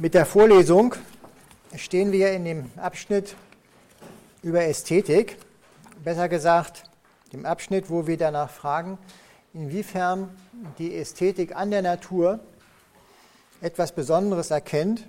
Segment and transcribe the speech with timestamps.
[0.00, 0.94] Mit der Vorlesung
[1.76, 3.36] stehen wir in dem Abschnitt
[4.42, 5.36] über Ästhetik,
[6.02, 6.84] besser gesagt
[7.34, 8.96] dem Abschnitt, wo wir danach fragen,
[9.52, 10.34] inwiefern
[10.78, 12.40] die Ästhetik an der Natur
[13.60, 15.06] etwas Besonderes erkennt,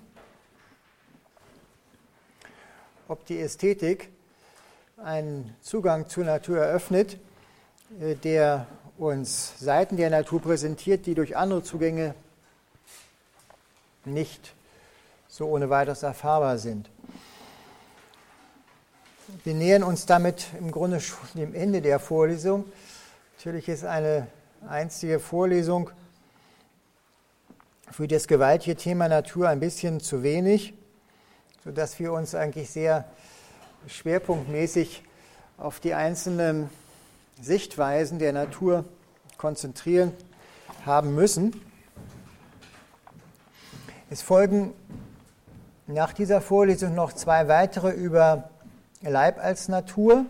[3.08, 4.10] ob die Ästhetik
[4.98, 7.18] einen Zugang zur Natur eröffnet,
[8.02, 8.68] äh, der
[8.98, 12.14] uns Seiten der Natur präsentiert, die durch andere Zugänge
[14.04, 14.53] nicht
[15.31, 16.90] so ohne weiteres erfahrbar sind.
[19.45, 22.66] Wir nähern uns damit im Grunde schon dem Ende der Vorlesung.
[23.38, 24.27] Natürlich ist eine
[24.67, 25.90] einzige Vorlesung
[27.90, 30.73] für das gewaltige Thema Natur ein bisschen zu wenig,
[31.63, 33.05] sodass wir uns eigentlich sehr
[33.88, 35.02] schwerpunktmäßig
[35.57, 36.70] auf die einzelnen
[37.41, 38.84] Sichtweisen der Natur
[39.38, 40.12] konzentrieren
[40.85, 41.54] haben müssen.
[44.09, 44.73] Es folgen
[45.94, 48.49] nach dieser Vorlesung noch zwei weitere über
[49.02, 50.26] Leib als Natur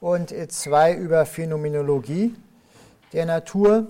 [0.00, 2.34] und zwei über Phänomenologie
[3.12, 3.86] der Natur,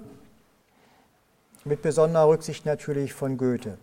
[1.64, 3.77] mit besonderer Rücksicht natürlich von Goethe.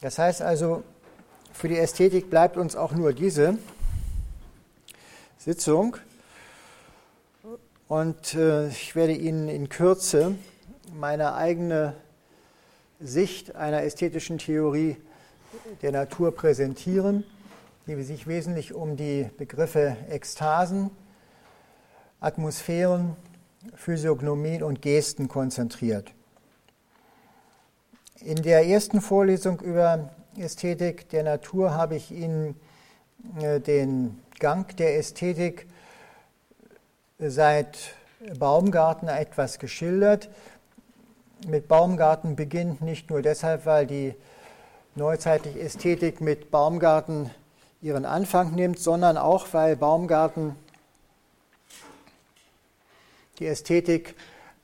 [0.00, 0.84] Das heißt also,
[1.52, 3.58] für die Ästhetik bleibt uns auch nur diese
[5.38, 5.96] Sitzung.
[7.88, 10.36] Und äh, ich werde Ihnen in Kürze
[10.94, 11.94] meine eigene
[13.02, 14.96] Sicht einer ästhetischen Theorie
[15.82, 17.24] der Natur präsentieren,
[17.86, 20.90] die sich wesentlich um die Begriffe Ekstasen,
[22.20, 23.16] Atmosphären,
[23.74, 26.12] Physiognomien und Gesten konzentriert.
[28.20, 32.54] In der ersten Vorlesung über Ästhetik der Natur habe ich Ihnen
[33.40, 35.66] äh, den Gang der Ästhetik
[37.18, 37.94] seit
[38.38, 40.28] Baumgarten etwas geschildert
[41.46, 44.14] mit Baumgarten beginnt, nicht nur deshalb, weil die
[44.94, 47.30] neuzeitliche Ästhetik mit Baumgarten
[47.80, 50.54] ihren Anfang nimmt, sondern auch, weil Baumgarten
[53.38, 54.14] die Ästhetik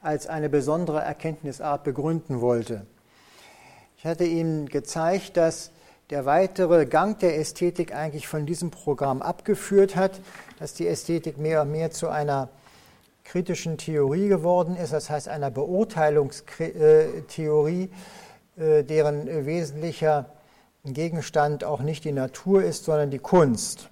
[0.00, 2.87] als eine besondere Erkenntnisart begründen wollte.
[3.97, 5.72] Ich hatte Ihnen gezeigt, dass
[6.11, 10.21] der weitere Gang der Ästhetik eigentlich von diesem Programm abgeführt hat,
[10.59, 12.49] dass die Ästhetik mehr und mehr zu einer
[13.28, 17.91] kritischen Theorie geworden ist, das heißt einer Beurteilungstheorie,
[18.56, 20.31] äh, deren wesentlicher
[20.84, 23.91] Gegenstand auch nicht die Natur ist, sondern die Kunst.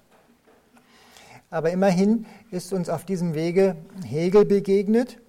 [1.51, 5.19] Aber immerhin ist uns auf diesem Wege Hegel begegnet.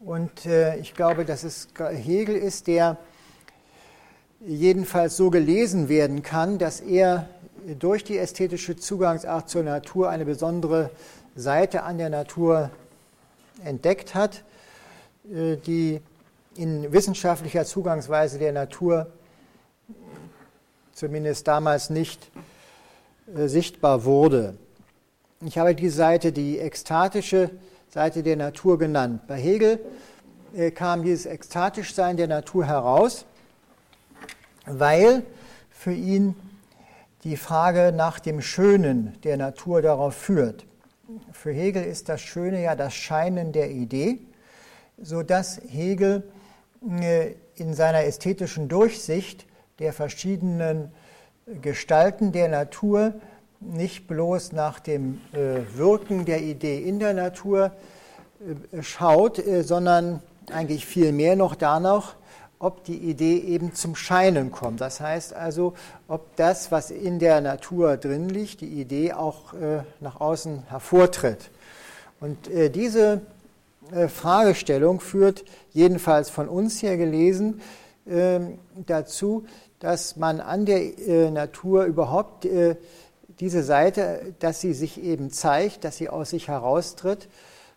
[0.00, 2.96] Und äh, ich glaube, dass es Hegel ist, der
[4.40, 7.28] jedenfalls so gelesen werden kann, dass er
[7.78, 10.90] durch die ästhetische Zugangsart zur Natur eine besondere
[11.36, 12.70] Seite an der Natur
[13.64, 14.44] entdeckt hat,
[15.32, 16.00] äh, die
[16.56, 19.12] in wissenschaftlicher Zugangsweise der Natur
[20.92, 22.30] zumindest damals nicht
[23.34, 24.56] äh, sichtbar wurde.
[25.40, 27.50] Ich habe die Seite die ekstatische
[27.88, 29.22] Seite der Natur genannt.
[29.28, 29.78] Bei Hegel
[30.54, 33.24] äh, kam dieses Ekstatischsein der Natur heraus,
[34.66, 35.22] weil
[35.70, 36.34] für ihn
[37.22, 40.66] die Frage nach dem Schönen der Natur darauf führt.
[41.32, 44.18] Für Hegel ist das Schöne ja das Scheinen der Idee,
[45.00, 46.30] sodass Hegel
[46.86, 49.46] äh, in seiner ästhetischen Durchsicht
[49.78, 50.92] der verschiedenen
[51.62, 53.14] Gestalten der Natur
[53.60, 57.72] nicht bloß nach dem äh, Wirken der Idee in der Natur
[58.72, 62.16] äh, schaut, sondern eigentlich viel mehr noch danach,
[62.58, 64.80] ob die Idee eben zum Scheinen kommt.
[64.80, 65.74] Das heißt also,
[66.08, 71.50] ob das, was in der Natur drin liegt, die Idee auch äh, nach außen hervortritt.
[72.20, 73.22] Und äh, diese
[73.92, 77.60] äh, Fragestellung führt jedenfalls von uns her gelesen
[78.08, 79.46] ähm, dazu,
[79.78, 82.76] dass man an der äh, Natur überhaupt äh,
[83.38, 87.28] diese Seite, dass sie sich eben zeigt, dass sie aus sich heraustritt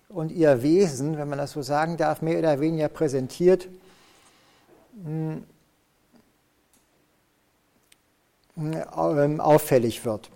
[0.09, 3.67] und ihr Wesen, wenn man das so sagen darf, mehr oder weniger präsentiert,
[9.39, 10.29] auffällig wird.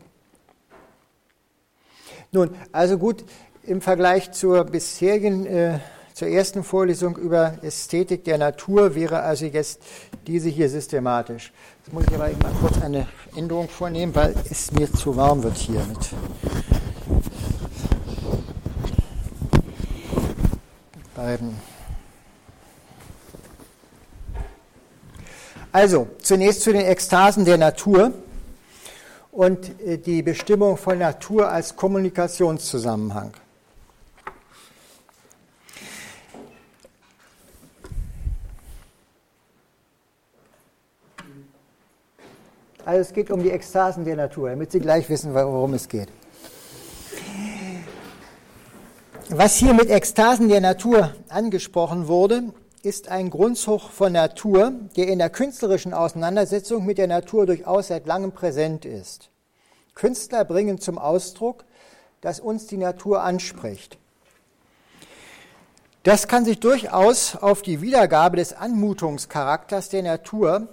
[2.31, 3.23] Nun, also gut,
[3.63, 5.79] im Vergleich zur bisherigen, äh,
[6.13, 9.81] zur ersten Vorlesung über Ästhetik der Natur wäre also jetzt
[10.27, 11.51] diese hier systematisch.
[11.79, 15.57] Jetzt muss ich aber mal kurz eine Änderung vornehmen, weil es mir zu warm wird
[15.57, 16.09] hier mit
[21.15, 21.74] beiden.
[25.75, 28.13] Also, zunächst zu den Ekstasen der Natur
[29.33, 33.33] und äh, die Bestimmung von Natur als Kommunikationszusammenhang.
[42.85, 46.07] Also es geht um die Ekstasen der Natur, damit Sie gleich wissen, worum es geht.
[49.27, 52.43] Was hier mit Ekstasen der Natur angesprochen wurde,
[52.85, 58.05] ist ein Grundzug von Natur, der in der künstlerischen Auseinandersetzung mit der Natur durchaus seit
[58.05, 59.29] langem präsent ist.
[59.95, 61.65] Künstler bringen zum Ausdruck,
[62.21, 63.97] dass uns die Natur anspricht.
[66.03, 70.67] Das kann sich durchaus auf die Wiedergabe des Anmutungscharakters der Natur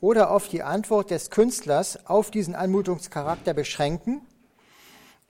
[0.00, 4.20] oder auf die Antwort des Künstlers auf diesen Anmutungscharakter beschränken.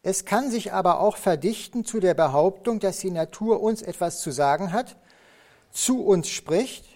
[0.03, 4.31] Es kann sich aber auch verdichten zu der Behauptung, dass die Natur uns etwas zu
[4.31, 4.97] sagen hat,
[5.77, 6.87] zu uns spricht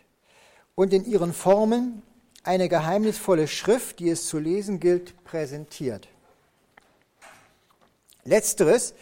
[0.74, 2.02] und in ihren Formen
[2.42, 6.08] eine geheimnisvolle Schrift, die es zu lesen gilt, präsentiert.
[8.24, 8.94] Letzteres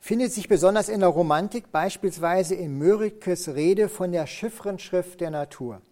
[0.00, 5.82] findet sich besonders in der Romantik, beispielsweise in Mörikes Rede von der Chiffrenschrift der Natur.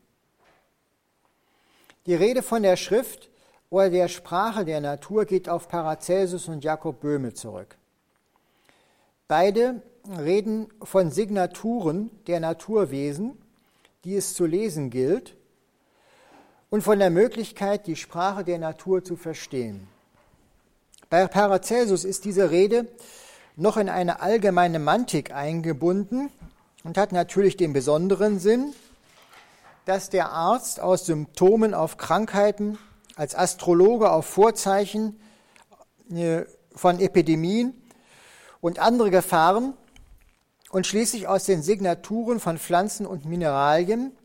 [2.07, 3.29] Die Rede von der Schrift
[3.69, 7.77] oder der Sprache der Natur geht auf Paracelsus und Jakob Böhme zurück.
[9.29, 9.83] Beide
[10.19, 13.37] reden von Signaturen der Naturwesen,
[14.05, 15.37] die es zu lesen gilt,
[16.71, 19.89] und von der Möglichkeit, die Sprache der Natur zu verstehen.
[21.09, 22.87] Bei Paracelsus ist diese Rede
[23.57, 26.31] noch in eine allgemeine Mantik eingebunden
[26.85, 28.73] und hat natürlich den besonderen Sinn,
[29.85, 32.79] dass der Arzt aus Symptomen auf Krankheiten,
[33.17, 35.21] als Astrologe auf Vorzeichen
[36.15, 36.43] äh,
[36.75, 37.75] von Epidemien
[38.61, 39.75] und andere Gefahren
[40.71, 44.17] und schließlich aus den Signaturen von Pflanzen und Mineralien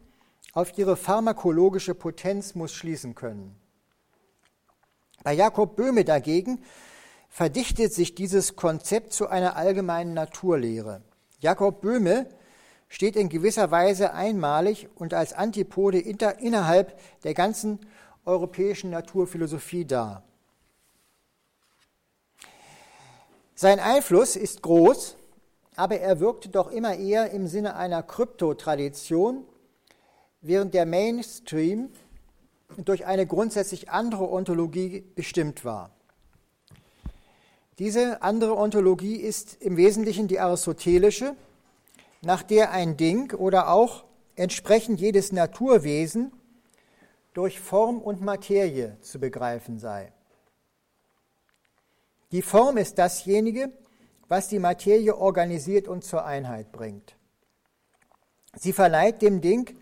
[0.54, 3.56] auf ihre pharmakologische Potenz muss schließen können.
[5.24, 6.64] Bei Jakob Böhme dagegen
[7.30, 11.02] verdichtet sich dieses Konzept zu einer allgemeinen Naturlehre.
[11.40, 12.30] Jakob Böhme
[12.88, 17.80] steht in gewisser Weise einmalig und als Antipode innerhalb der ganzen
[18.24, 20.24] europäischen Naturphilosophie dar.
[23.56, 25.18] Sein Einfluss ist groß,
[25.76, 29.46] aber er wirkte doch immer eher im Sinne einer Kryptotradition,
[30.42, 31.90] während der Mainstream
[32.78, 35.92] durch eine grundsätzlich andere Ontologie bestimmt war.
[37.80, 41.36] Diese andere Ontologie ist im Wesentlichen die aristotelische,
[42.22, 44.06] nach der ein Ding oder auch
[44.36, 46.32] entsprechend jedes Naturwesen
[47.34, 50.14] durch Form und Materie zu begreifen sei.
[52.32, 53.72] Die Form ist dasjenige,
[54.28, 57.16] was die Materie organisiert und zur Einheit bringt.
[58.56, 59.78] Sie verleiht dem Ding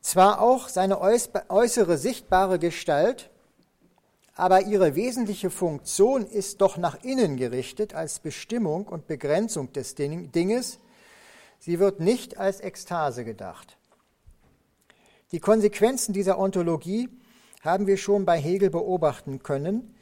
[0.00, 3.30] zwar auch seine äußere sichtbare Gestalt,
[4.34, 10.78] aber ihre wesentliche Funktion ist doch nach innen gerichtet als Bestimmung und Begrenzung des Dinges.
[11.58, 13.78] Sie wird nicht als Ekstase gedacht.
[15.32, 17.08] Die Konsequenzen dieser Ontologie
[17.62, 19.93] haben wir schon bei Hegel beobachten können,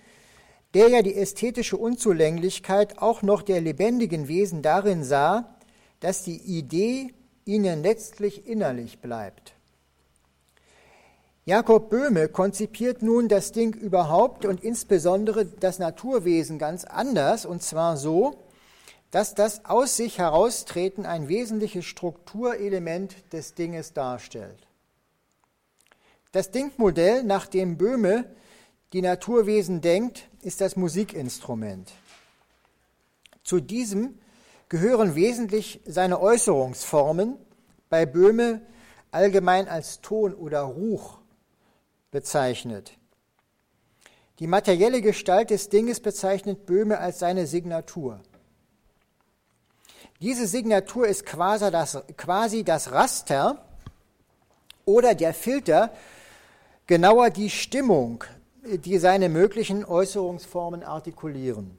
[0.75, 5.57] der ja die ästhetische Unzulänglichkeit auch noch der lebendigen Wesen darin sah,
[6.01, 7.13] dass die Idee
[7.45, 9.55] ihnen letztlich innerlich bleibt.
[11.45, 17.97] Jakob Böhme konzipiert nun das Ding überhaupt und insbesondere das Naturwesen ganz anders, und zwar
[17.97, 18.37] so,
[19.11, 24.69] dass das aus sich heraustreten ein wesentliches Strukturelement des Dinges darstellt.
[26.31, 28.25] Das Denkmodell, nach dem Böhme
[28.93, 31.93] die Naturwesen denkt, ist das Musikinstrument.
[33.43, 34.19] Zu diesem
[34.69, 37.37] gehören wesentlich seine Äußerungsformen,
[37.89, 38.63] bei Böhme
[39.11, 41.19] allgemein als Ton oder Ruch
[42.11, 42.93] bezeichnet.
[44.39, 48.21] Die materielle Gestalt des Dinges bezeichnet Böhme als seine Signatur.
[50.21, 53.65] Diese Signatur ist quasi das, quasi das Raster
[54.85, 55.93] oder der Filter,
[56.87, 58.25] genauer die Stimmung,
[58.65, 61.77] die seine möglichen Äußerungsformen artikulieren.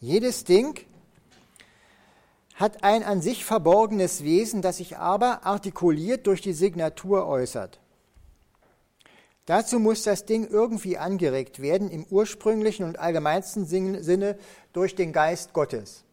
[0.00, 0.80] Jedes Ding
[2.54, 7.80] hat ein an sich verborgenes Wesen, das sich aber artikuliert durch die Signatur äußert.
[9.46, 14.38] Dazu muss das Ding irgendwie angeregt werden, im ursprünglichen und allgemeinsten Sinne
[14.72, 16.04] durch den Geist Gottes.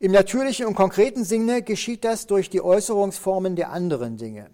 [0.00, 4.50] Im natürlichen und konkreten Sinne geschieht das durch die Äußerungsformen der anderen Dinge.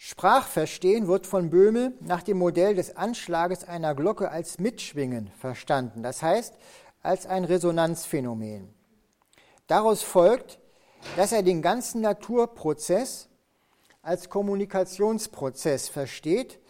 [0.00, 6.22] Sprachverstehen wird von Böhme nach dem Modell des Anschlages einer Glocke als Mitschwingen verstanden, das
[6.22, 6.54] heißt
[7.02, 8.72] als ein Resonanzphänomen.
[9.66, 10.60] Daraus folgt,
[11.16, 13.28] dass er den ganzen Naturprozess
[14.00, 16.60] als Kommunikationsprozess versteht,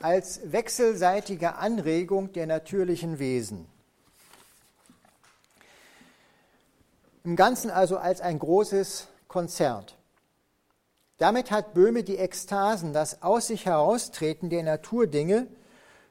[0.00, 3.66] als wechselseitige Anregung der natürlichen Wesen.
[7.24, 9.98] Im Ganzen also als ein großes Konzert.
[11.18, 15.46] Damit hat Böhme die Ekstasen, das aus sich heraustreten der Naturdinge,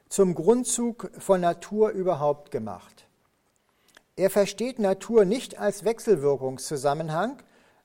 [0.08, 3.06] zum Grundzug von Natur überhaupt gemacht.
[4.16, 7.42] Er versteht Natur nicht als Wechselwirkungszusammenhang,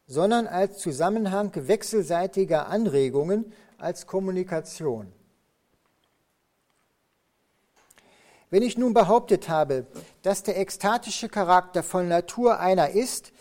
[0.08, 5.12] sondern als Zusammenhang wechselseitiger Anregungen, als Kommunikation.
[8.50, 9.86] Wenn ich nun behauptet habe,
[10.24, 13.32] dass der ekstatische Charakter von Natur einer ist,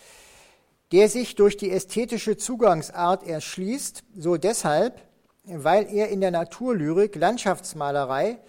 [0.91, 5.01] der sich durch die ästhetische Zugangsart erschließt, so deshalb,
[5.43, 8.39] weil er in der Naturlyrik, Landschaftsmalerei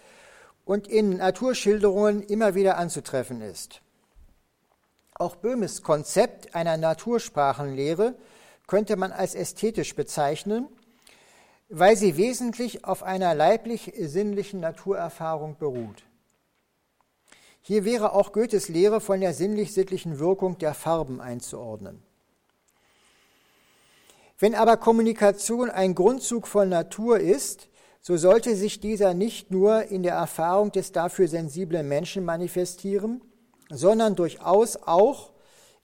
[0.65, 3.83] und in Naturschilderungen immer wieder anzutreffen ist.
[5.15, 8.15] Auch Böhmes Konzept einer Natursprachenlehre
[8.67, 10.67] könnte man als ästhetisch bezeichnen,
[11.69, 16.05] weil sie wesentlich auf einer leiblich-sinnlichen Naturerfahrung beruht.
[17.61, 22.03] Hier wäre auch Goethes Lehre von der sinnlich-sittlichen Wirkung der Farben einzuordnen.
[24.41, 27.69] Wenn aber Kommunikation ein Grundzug von Natur ist,
[28.01, 33.21] so sollte sich dieser nicht nur in der Erfahrung des dafür sensiblen Menschen manifestieren,
[33.69, 35.33] sondern durchaus auch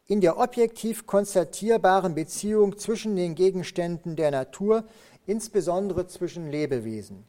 [0.07, 4.85] in der objektiv konstatierbaren Beziehung zwischen den Gegenständen der Natur,
[5.27, 7.27] insbesondere zwischen Lebewesen.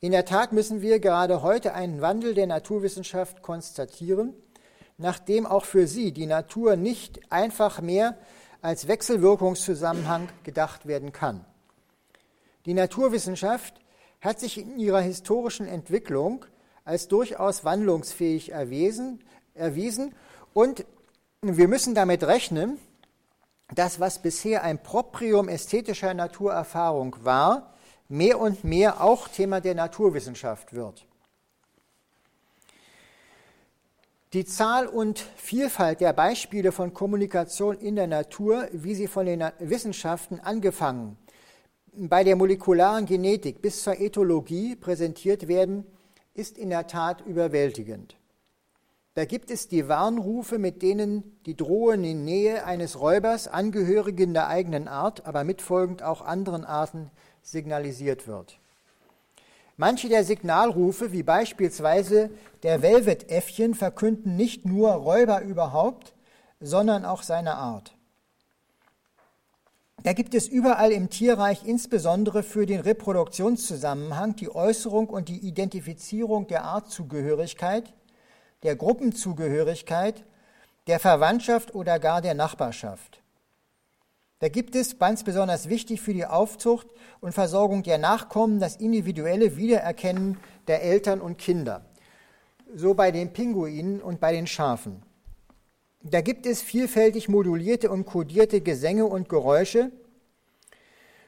[0.00, 4.34] In der Tat müssen wir gerade heute einen Wandel der Naturwissenschaft konstatieren,
[4.98, 8.18] nachdem auch für sie die Natur nicht einfach mehr
[8.64, 11.44] als Wechselwirkungszusammenhang gedacht werden kann.
[12.64, 13.74] Die Naturwissenschaft
[14.22, 16.46] hat sich in ihrer historischen Entwicklung
[16.86, 20.14] als durchaus wandlungsfähig erwiesen, erwiesen
[20.54, 20.86] und
[21.42, 22.78] wir müssen damit rechnen,
[23.74, 27.74] dass was bisher ein Proprium ästhetischer Naturerfahrung war,
[28.08, 31.06] mehr und mehr auch Thema der Naturwissenschaft wird.
[34.34, 39.44] Die Zahl und Vielfalt der Beispiele von Kommunikation in der Natur, wie sie von den
[39.60, 41.16] Wissenschaften angefangen
[41.96, 45.86] bei der molekularen Genetik bis zur Ethologie präsentiert werden,
[46.34, 48.16] ist in der Tat überwältigend.
[49.14, 54.88] Da gibt es die Warnrufe, mit denen die drohende Nähe eines Räubers Angehörigen der eigenen
[54.88, 57.12] Art, aber mitfolgend auch anderen Arten
[57.42, 58.58] signalisiert wird.
[59.76, 62.30] Manche der Signalrufe, wie beispielsweise
[62.62, 66.14] der Velvetäffchen, verkünden nicht nur Räuber überhaupt,
[66.60, 67.96] sondern auch seine Art.
[70.04, 76.46] Da gibt es überall im Tierreich insbesondere für den Reproduktionszusammenhang die Äußerung und die Identifizierung
[76.46, 77.92] der Artzugehörigkeit,
[78.62, 80.24] der Gruppenzugehörigkeit,
[80.86, 83.23] der Verwandtschaft oder gar der Nachbarschaft.
[84.44, 86.86] Da gibt es, ganz besonders wichtig für die Aufzucht
[87.22, 90.36] und Versorgung der Nachkommen, das individuelle Wiedererkennen
[90.68, 91.86] der Eltern und Kinder.
[92.74, 95.02] So bei den Pinguinen und bei den Schafen.
[96.02, 99.90] Da gibt es vielfältig modulierte und kodierte Gesänge und Geräusche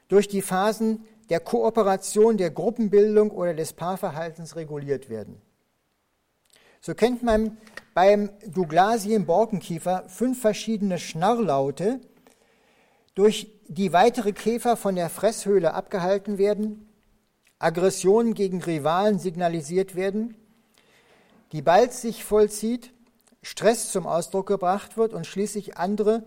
[0.08, 5.40] durch die Phasen der Kooperation, der Gruppenbildung oder des Paarverhaltens reguliert werden.
[6.82, 7.56] So kennt man
[7.94, 12.02] beim Douglasien-Borkenkiefer fünf verschiedene Schnarrlaute,
[13.16, 16.88] durch die weitere Käfer von der Fresshöhle abgehalten werden,
[17.58, 20.37] Aggressionen gegen Rivalen signalisiert werden,
[21.50, 22.92] die bald sich vollzieht,
[23.42, 26.25] Stress zum Ausdruck gebracht wird und schließlich andere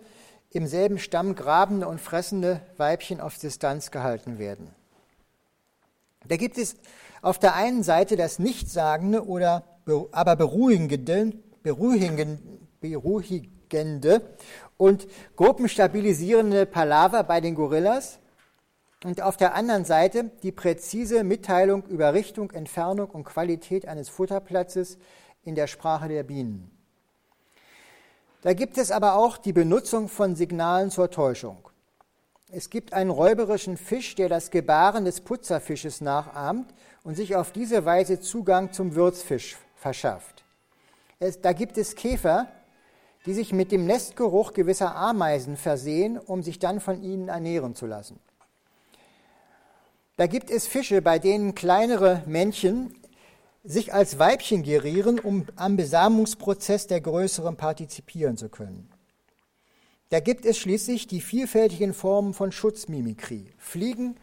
[0.52, 4.74] im selben Stamm grabende und fressende Weibchen auf Distanz gehalten werden.
[6.28, 6.76] Da gibt es
[7.22, 9.64] auf der einen Seite das Nichtssagende oder
[10.12, 12.40] aber beruhigende, beruhigende
[14.80, 18.20] und gruppenstabilisierende Palaver bei den Gorillas
[19.04, 24.98] und auf der anderen Seite die präzise Mitteilung über Richtung, Entfernung und Qualität eines Futterplatzes
[25.44, 26.72] in der Sprache der Bienen.
[28.42, 31.68] Da gibt es aber auch die Benutzung von Signalen zur Täuschung.
[32.50, 37.84] Es gibt einen räuberischen Fisch, der das Gebaren des Putzerfisches nachahmt und sich auf diese
[37.84, 40.46] Weise Zugang zum Würzfisch verschafft.
[41.20, 42.48] Es, da gibt es Käfer,
[43.26, 47.86] die sich mit dem Nestgeruch gewisser Ameisen versehen, um sich dann von ihnen ernähren zu
[47.86, 48.20] lassen.
[50.18, 52.94] Da gibt es Fische, bei denen kleinere Männchen
[53.64, 58.90] sich als Weibchen gerieren, um am Besamungsprozess der größeren partizipieren zu können.
[60.10, 63.54] Da gibt es schließlich die vielfältigen Formen von Schutzmimikrie.
[63.58, 64.16] Fliegen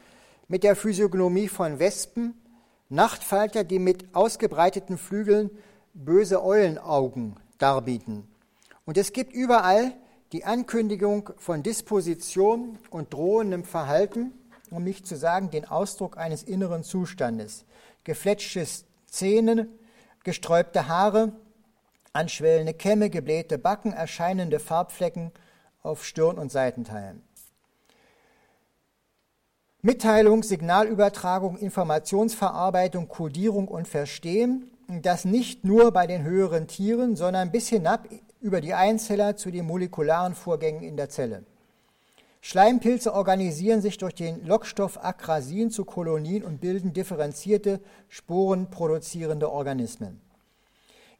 [0.48, 2.34] mit der Physiognomie von Wespen,
[2.88, 5.50] Nachtfalter, die mit ausgebreiteten Flügeln
[5.94, 8.28] böse Eulenaugen darbieten.
[8.86, 9.92] Und es gibt überall
[10.32, 14.32] die Ankündigung von Disposition und drohendem Verhalten,
[14.70, 17.64] um nicht zu sagen den Ausdruck eines inneren Zustandes.
[18.04, 19.68] Gefletschtes Zähne,
[20.24, 21.32] gesträubte Haare,
[22.12, 25.32] anschwellende Kämme, geblähte Backen, erscheinende Farbflecken
[25.82, 27.22] auf Stirn und Seitenteilen.
[29.82, 34.70] Mitteilung, Signalübertragung, Informationsverarbeitung, Kodierung und Verstehen.
[34.88, 38.08] Das nicht nur bei den höheren Tieren, sondern bis hinab
[38.40, 41.44] über die Einzeller zu den molekularen Vorgängen in der Zelle.
[42.40, 50.20] Schleimpilze organisieren sich durch den Lockstoff Akrasin zu Kolonien und bilden differenzierte, sporenproduzierende Organismen.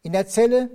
[0.03, 0.71] In der Zelle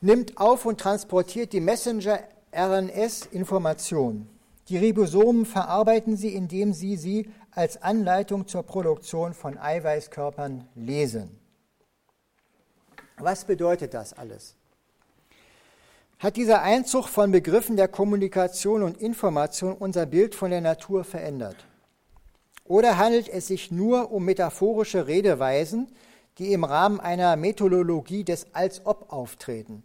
[0.00, 4.28] nimmt auf und transportiert die Messenger-RNS Information.
[4.68, 11.38] Die Ribosomen verarbeiten sie, indem sie sie als Anleitung zur Produktion von Eiweißkörpern lesen.
[13.18, 14.56] Was bedeutet das alles?
[16.18, 21.56] Hat dieser Einzug von Begriffen der Kommunikation und Information unser Bild von der Natur verändert?
[22.64, 25.88] Oder handelt es sich nur um metaphorische Redeweisen,
[26.38, 29.82] die im Rahmen einer Methodologie des Als-Ob auftreten?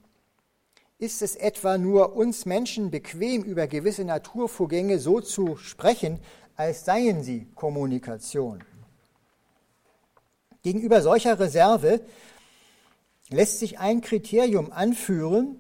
[0.98, 6.20] Ist es etwa nur uns Menschen bequem, über gewisse Naturvorgänge so zu sprechen,
[6.56, 8.64] als seien sie Kommunikation?
[10.62, 12.02] Gegenüber solcher Reserve
[13.30, 15.59] lässt sich ein Kriterium anführen,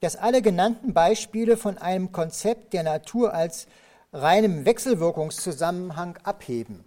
[0.00, 3.66] das alle genannten Beispiele von einem Konzept der Natur als
[4.12, 6.84] reinem Wechselwirkungszusammenhang abheben.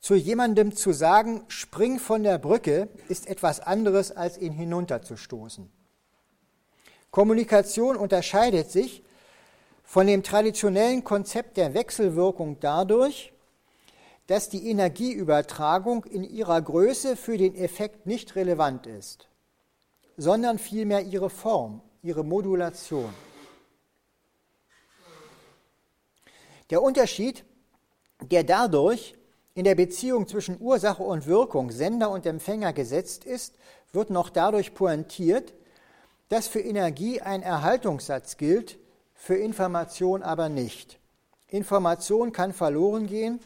[0.00, 5.70] Zu jemandem zu sagen, spring von der Brücke, ist etwas anderes, als ihn hinunterzustoßen.
[7.10, 9.02] Kommunikation unterscheidet sich
[9.82, 13.32] von dem traditionellen Konzept der Wechselwirkung dadurch,
[14.26, 19.28] dass die Energieübertragung in ihrer Größe für den Effekt nicht relevant ist,
[20.18, 23.14] sondern vielmehr ihre Form, ihre Modulation.
[26.70, 27.44] Der Unterschied,
[28.20, 29.14] der dadurch
[29.54, 33.54] in der Beziehung zwischen Ursache und Wirkung, Sender und Empfänger gesetzt ist,
[33.92, 35.54] wird noch dadurch pointiert,
[36.28, 38.78] dass für Energie ein Erhaltungssatz gilt,
[39.14, 40.98] für Information aber nicht.
[41.46, 43.40] Information kann verloren gehen,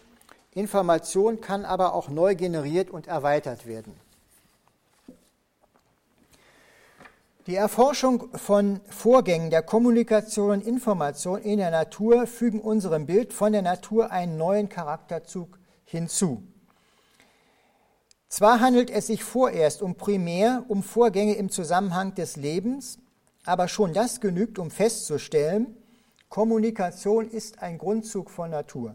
[0.54, 3.94] Information kann aber auch neu generiert und erweitert werden.
[7.48, 13.52] Die Erforschung von Vorgängen der Kommunikation und Information in der Natur fügen unserem Bild von
[13.52, 16.44] der Natur einen neuen Charakterzug hinzu.
[18.28, 22.98] Zwar handelt es sich vorerst um primär um Vorgänge im Zusammenhang des Lebens,
[23.44, 25.76] aber schon das genügt, um festzustellen,
[26.28, 28.94] Kommunikation ist ein Grundzug von Natur.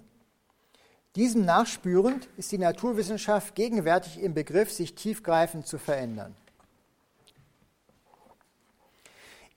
[1.17, 6.33] Diesem nachspürend ist die Naturwissenschaft gegenwärtig im Begriff, sich tiefgreifend zu verändern.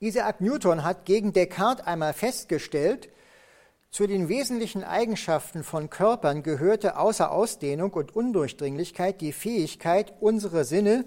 [0.02, 3.10] Isaac Newton hat gegen Descartes einmal festgestellt,
[3.90, 11.04] zu den wesentlichen Eigenschaften von Körpern gehörte außer Ausdehnung und Undurchdringlichkeit die Fähigkeit, unsere Sinne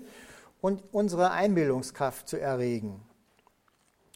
[0.62, 3.02] und unsere Einbildungskraft zu erregen.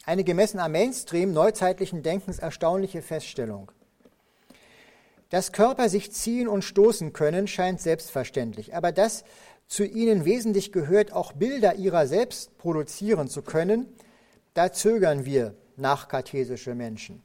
[0.05, 3.71] Eine gemessen am Mainstream neuzeitlichen Denkens erstaunliche Feststellung.
[5.29, 8.75] Dass Körper sich ziehen und stoßen können, scheint selbstverständlich.
[8.75, 9.23] Aber dass
[9.65, 13.87] zu ihnen wesentlich gehört, auch Bilder ihrer selbst produzieren zu können,
[14.57, 17.21] da zögern wir nachkartesische Menschen.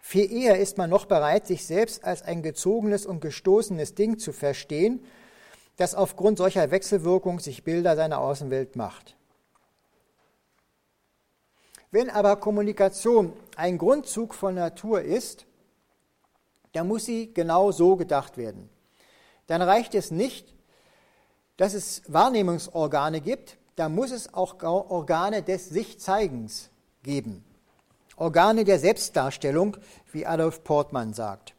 [0.00, 4.32] Viel eher ist man noch bereit, sich selbst als ein gezogenes und gestoßenes Ding zu
[4.32, 5.04] verstehen,
[5.76, 9.16] das aufgrund solcher Wechselwirkung sich Bilder seiner Außenwelt macht.
[11.90, 15.44] Wenn aber Kommunikation ein Grundzug von Natur ist,
[16.72, 18.70] dann muss sie genau so gedacht werden.
[19.46, 20.54] Dann reicht es nicht,
[21.58, 26.70] dass es Wahrnehmungsorgane gibt, da muss es auch Organe des Sichzeigens
[27.04, 27.44] geben.
[28.16, 29.76] Organe der Selbstdarstellung,
[30.10, 31.54] wie Adolf Portmann sagt.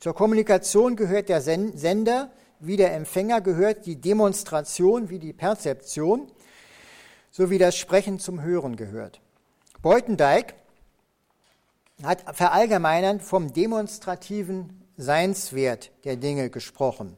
[0.00, 6.32] Zur Kommunikation gehört der Sender, wie der Empfänger gehört die Demonstration, wie die Perzeption,
[7.30, 9.20] sowie das Sprechen zum Hören gehört.
[9.82, 10.54] Beutendijk
[12.02, 17.16] hat verallgemeinernd vom demonstrativen Seinswert der Dinge gesprochen.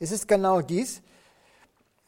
[0.00, 1.02] Es ist genau dies,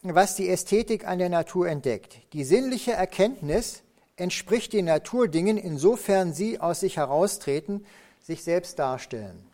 [0.03, 2.19] was die Ästhetik an der Natur entdeckt.
[2.33, 3.83] Die sinnliche Erkenntnis
[4.17, 7.87] entspricht den Naturdingen, insofern sie aus sich heraustreten,
[8.23, 9.47] sich selbst darstellen.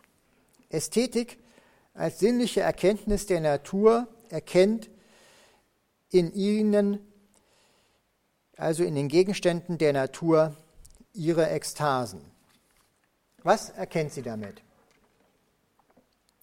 [0.70, 1.38] Ästhetik
[1.94, 4.88] als sinnliche Erkenntnis der Natur erkennt
[6.10, 7.00] in ihnen,
[8.56, 10.56] also in den Gegenständen der Natur,
[11.12, 12.20] ihre Ekstasen.
[13.42, 14.62] Was erkennt sie damit?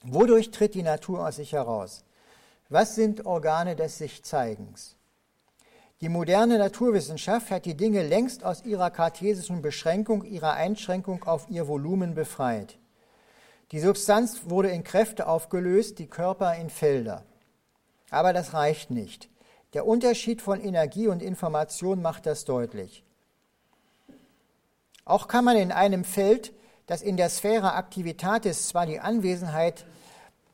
[0.04, 2.04] Wodurch tritt die Natur aus sich heraus?
[2.70, 4.96] Was sind Organe des Sichzeigens?
[6.02, 11.68] Die moderne Naturwissenschaft hat die Dinge längst aus ihrer kartesischen Beschränkung, ihrer Einschränkung auf ihr
[11.68, 12.78] Volumen befreit.
[13.72, 17.26] Die Substanz wurde in Kräfte aufgelöst, die Körper in Felder.
[18.12, 19.30] Aber das reicht nicht.
[19.74, 23.04] Der Unterschied von Energie und Information macht das deutlich.
[25.06, 26.54] Auch kann man in einem Feld
[26.90, 29.86] dass in der Sphäre Activitatis zwar die Anwesenheit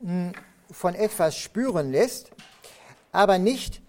[0.01, 0.33] hm,
[0.71, 2.31] von etwas spüren lässt,
[3.11, 3.81] aber nicht,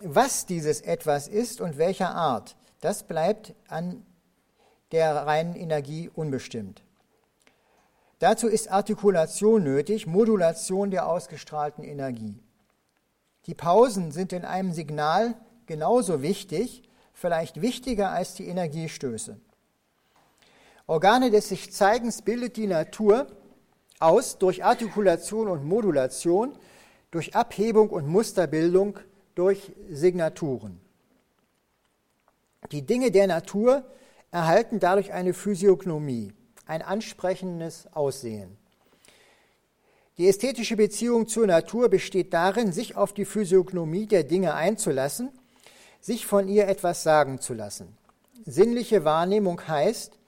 [0.00, 2.56] was dieses etwas ist und welcher Art.
[2.80, 4.04] Das bleibt an
[4.90, 6.82] der reinen Energie unbestimmt.
[8.18, 12.38] Dazu ist Artikulation nötig, Modulation der ausgestrahlten Energie.
[13.46, 15.34] Die Pausen sind in einem Signal
[15.66, 19.40] genauso wichtig, vielleicht wichtiger als die Energiestöße.
[20.86, 23.26] Organe des sich Zeigens bildet die Natur
[24.02, 26.56] aus durch Artikulation und Modulation,
[27.10, 28.98] durch Abhebung und Musterbildung,
[29.34, 30.80] durch Signaturen.
[32.70, 33.84] Die Dinge der Natur
[34.30, 36.32] erhalten dadurch eine Physiognomie,
[36.66, 38.56] ein ansprechendes Aussehen.
[40.18, 45.30] Die ästhetische Beziehung zur Natur besteht darin, sich auf die Physiognomie der Dinge einzulassen,
[46.00, 47.96] sich von ihr etwas sagen zu lassen.
[48.44, 50.18] Sinnliche Wahrnehmung heißt,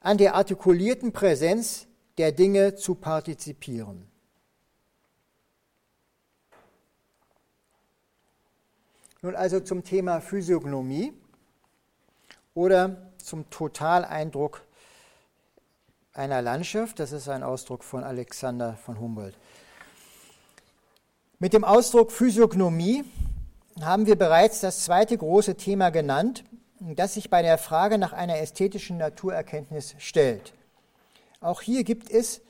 [0.00, 1.86] an der artikulierten Präsenz
[2.18, 4.08] der Dinge zu partizipieren.
[9.22, 11.12] Nun also zum Thema Physiognomie
[12.54, 14.62] oder zum Totaleindruck
[16.12, 17.00] einer Landschaft.
[17.00, 19.36] Das ist ein Ausdruck von Alexander von Humboldt.
[21.38, 23.04] Mit dem Ausdruck Physiognomie
[23.80, 26.44] haben wir bereits das zweite große Thema genannt,
[26.80, 30.52] das sich bei der Frage nach einer ästhetischen Naturerkenntnis stellt.
[31.44, 32.40] Auch hier gibt es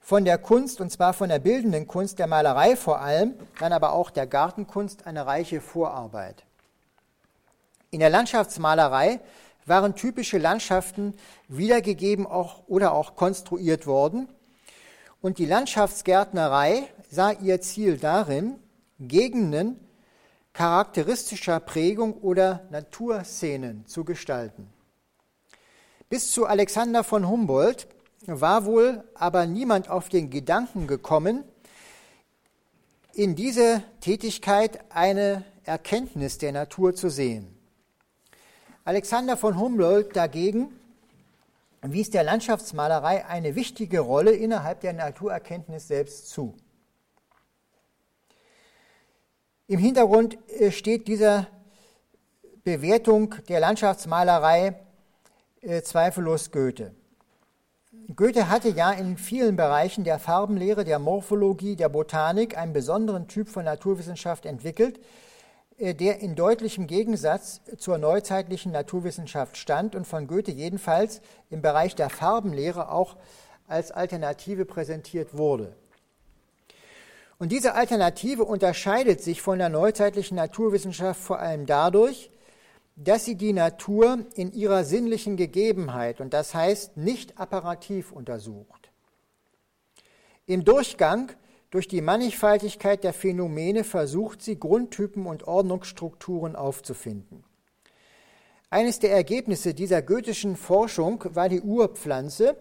[0.00, 3.92] von der Kunst, und zwar von der bildenden Kunst, der Malerei vor allem, dann aber
[3.92, 6.44] auch der Gartenkunst, eine reiche Vorarbeit.
[7.92, 9.20] In der Landschaftsmalerei
[9.66, 11.14] waren typische Landschaften
[11.46, 14.28] wiedergegeben auch, oder auch konstruiert worden.
[15.20, 18.58] Und die Landschaftsgärtnerei sah ihr Ziel darin,
[18.98, 19.78] Gegenden
[20.54, 24.68] charakteristischer Prägung oder Naturszenen zu gestalten.
[26.08, 27.86] Bis zu Alexander von Humboldt
[28.26, 31.44] war wohl aber niemand auf den Gedanken gekommen,
[33.12, 37.56] in diese Tätigkeit eine Erkenntnis der Natur zu sehen.
[38.84, 40.68] Alexander von Humboldt dagegen
[41.82, 46.54] wies der Landschaftsmalerei eine wichtige Rolle innerhalb der Naturerkenntnis selbst zu.
[49.66, 51.46] Im Hintergrund äh, steht dieser
[52.64, 54.74] Bewertung der Landschaftsmalerei
[55.60, 56.94] äh, zweifellos Goethe.
[58.16, 63.48] Goethe hatte ja in vielen Bereichen der Farbenlehre, der Morphologie, der Botanik einen besonderen Typ
[63.48, 64.98] von Naturwissenschaft entwickelt,
[65.78, 71.20] äh, der in deutlichem Gegensatz zur neuzeitlichen Naturwissenschaft stand und von Goethe jedenfalls
[71.50, 73.16] im Bereich der Farbenlehre auch
[73.68, 75.76] als Alternative präsentiert wurde.
[77.38, 82.30] Und diese Alternative unterscheidet sich von der neuzeitlichen Naturwissenschaft vor allem dadurch,
[83.02, 88.90] dass sie die Natur in ihrer sinnlichen Gegebenheit, und das heißt nicht apparativ untersucht.
[90.44, 91.32] Im Durchgang
[91.70, 97.44] durch die Mannigfaltigkeit der Phänomene versucht sie, Grundtypen und Ordnungsstrukturen aufzufinden.
[98.68, 102.56] Eines der Ergebnisse dieser goethischen Forschung war die Urpflanze,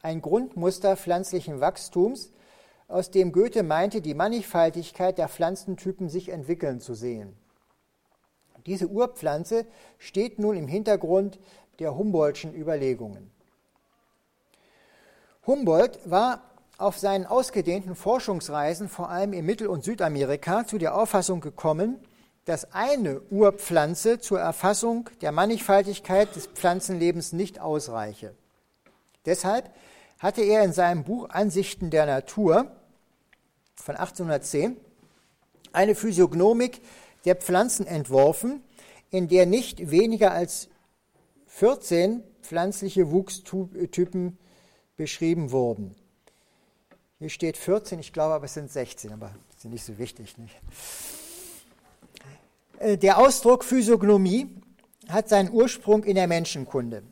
[0.00, 2.32] ein Grundmuster pflanzlichen Wachstums,
[2.88, 7.36] aus dem Goethe meinte, die Mannigfaltigkeit der Pflanzentypen sich entwickeln zu sehen.
[8.66, 9.66] Diese Urpflanze
[9.98, 11.38] steht nun im Hintergrund
[11.78, 13.30] der Humboldtschen Überlegungen.
[15.46, 16.42] Humboldt war
[16.78, 21.98] auf seinen ausgedehnten Forschungsreisen, vor allem in Mittel- und Südamerika, zu der Auffassung gekommen,
[22.44, 28.34] dass eine Urpflanze zur Erfassung der Mannigfaltigkeit des Pflanzenlebens nicht ausreiche.
[29.26, 29.70] Deshalb
[30.18, 32.70] hatte er in seinem Buch Ansichten der Natur
[33.76, 34.76] von 1810
[35.72, 36.80] eine Physiognomik
[37.24, 38.62] der Pflanzen entworfen,
[39.10, 40.68] in der nicht weniger als
[41.46, 44.38] 14 pflanzliche Wuchstypen
[44.96, 45.94] beschrieben wurden.
[47.18, 50.36] Hier steht 14, ich glaube aber es sind 16, aber ist nicht so wichtig.
[50.38, 50.56] Nicht?
[52.78, 54.48] Äh, der Ausdruck Physiognomie
[55.08, 57.02] hat seinen Ursprung in der Menschenkunde.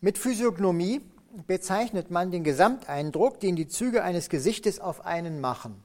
[0.00, 1.02] Mit Physiognomie
[1.46, 5.82] bezeichnet man den Gesamteindruck, den die Züge eines Gesichtes auf einen machen.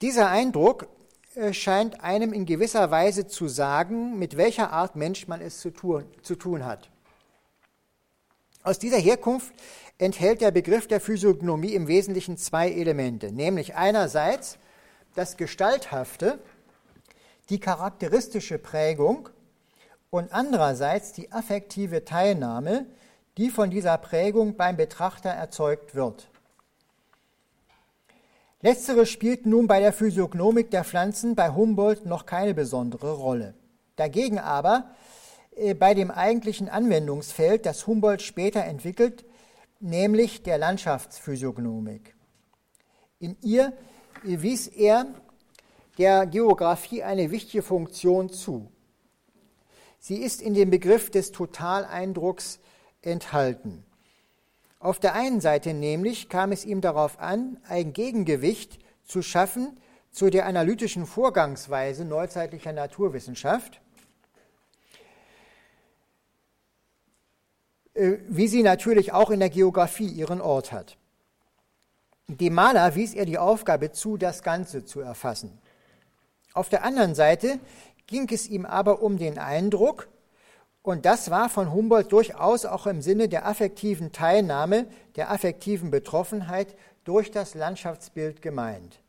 [0.00, 0.88] Dieser Eindruck
[1.52, 6.04] scheint einem in gewisser Weise zu sagen, mit welcher Art Mensch man es zu tun,
[6.22, 6.90] zu tun hat.
[8.62, 9.52] Aus dieser Herkunft
[9.98, 14.58] enthält der Begriff der Physiognomie im Wesentlichen zwei Elemente, nämlich einerseits
[15.14, 16.38] das Gestalthafte,
[17.48, 19.28] die charakteristische Prägung
[20.10, 22.86] und andererseits die affektive Teilnahme,
[23.36, 26.28] die von dieser Prägung beim Betrachter erzeugt wird.
[28.64, 33.54] Letztere spielt nun bei der Physiognomik der Pflanzen bei Humboldt noch keine besondere Rolle.
[33.96, 34.94] Dagegen aber
[35.56, 39.24] äh, bei dem eigentlichen Anwendungsfeld, das Humboldt später entwickelt,
[39.80, 42.14] nämlich der Landschaftsphysiognomik.
[43.18, 43.72] In ihr
[44.22, 45.06] wies er
[45.98, 48.70] der Geographie eine wichtige Funktion zu.
[49.98, 52.60] Sie ist in dem Begriff des Totaleindrucks
[53.02, 53.84] enthalten.
[54.82, 59.78] Auf der einen Seite nämlich kam es ihm darauf an, ein Gegengewicht zu schaffen
[60.10, 63.80] zu der analytischen Vorgangsweise neuzeitlicher Naturwissenschaft,
[67.94, 70.96] äh, wie sie natürlich auch in der Geographie ihren Ort hat.
[72.26, 75.60] Dem Maler wies er die Aufgabe zu, das Ganze zu erfassen.
[76.54, 77.60] Auf der anderen Seite
[78.08, 80.08] ging es ihm aber um den Eindruck,
[80.82, 86.74] und das war von Humboldt durchaus auch im Sinne der affektiven Teilnahme, der affektiven Betroffenheit
[87.04, 89.00] durch das Landschaftsbild gemeint.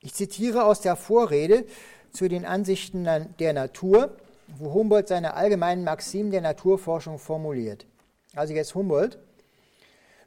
[0.00, 1.64] Ich zitiere aus der Vorrede
[2.12, 4.16] zu den Ansichten der Natur,
[4.58, 7.86] wo Humboldt seine allgemeinen Maximen der Naturforschung formuliert.
[8.34, 9.18] Also jetzt Humboldt.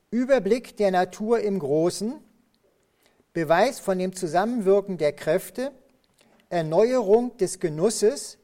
[0.09, 2.15] Überblick der Natur im Großen,
[3.33, 5.71] Beweis von dem Zusammenwirken der Kräfte,
[6.49, 8.37] Erneuerung des Genusses,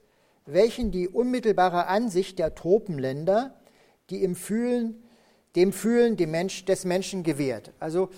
[0.48, 3.54] welchen die unmittelbare Ansicht der Tropenländer,
[4.10, 5.04] die im Fühlen,
[5.56, 7.72] dem Fühlen des Menschen gewährt.
[7.80, 8.10] Also,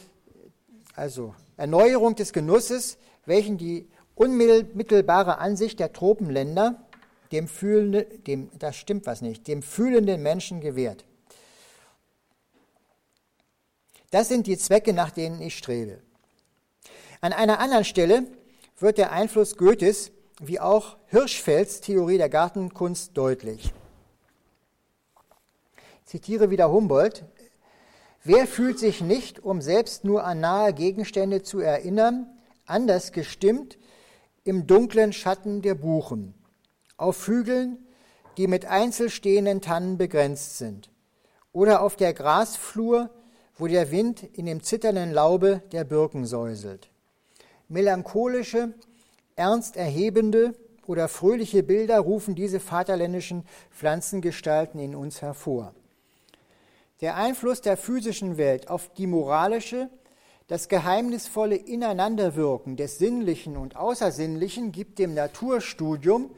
[0.95, 6.85] also Erneuerung des Genusses, welchen die unmittelbare Ansicht der Tropenländer
[7.31, 11.05] dem Fühlenden, dem, das stimmt was nicht, dem fühlenden Menschen gewährt.
[14.11, 16.01] Das sind die Zwecke, nach denen ich strebe.
[17.21, 18.25] An einer anderen Stelle
[18.79, 23.73] wird der Einfluss Goethes wie auch Hirschfelds Theorie der Gartenkunst deutlich.
[25.75, 27.25] Ich zitiere wieder Humboldt.
[28.23, 32.27] Wer fühlt sich nicht, um selbst nur an nahe Gegenstände zu erinnern,
[32.65, 33.77] anders gestimmt
[34.43, 36.33] im dunklen Schatten der Buchen,
[36.97, 37.85] auf Hügeln,
[38.37, 40.89] die mit einzelstehenden Tannen begrenzt sind,
[41.51, 43.09] oder auf der Grasflur,
[43.57, 46.89] wo der Wind in dem zitternden Laube der Birken säuselt.
[47.67, 48.73] Melancholische,
[49.39, 50.53] ernst erhebende
[50.85, 55.73] oder fröhliche Bilder rufen diese vaterländischen Pflanzengestalten in uns hervor.
[57.01, 59.89] Der Einfluss der physischen Welt auf die moralische,
[60.47, 66.31] das geheimnisvolle Ineinanderwirken des Sinnlichen und Außersinnlichen gibt dem Naturstudium,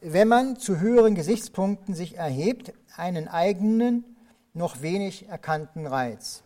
[0.00, 4.16] wenn man zu höheren Gesichtspunkten sich erhebt, einen eigenen,
[4.52, 6.42] noch wenig erkannten Reiz.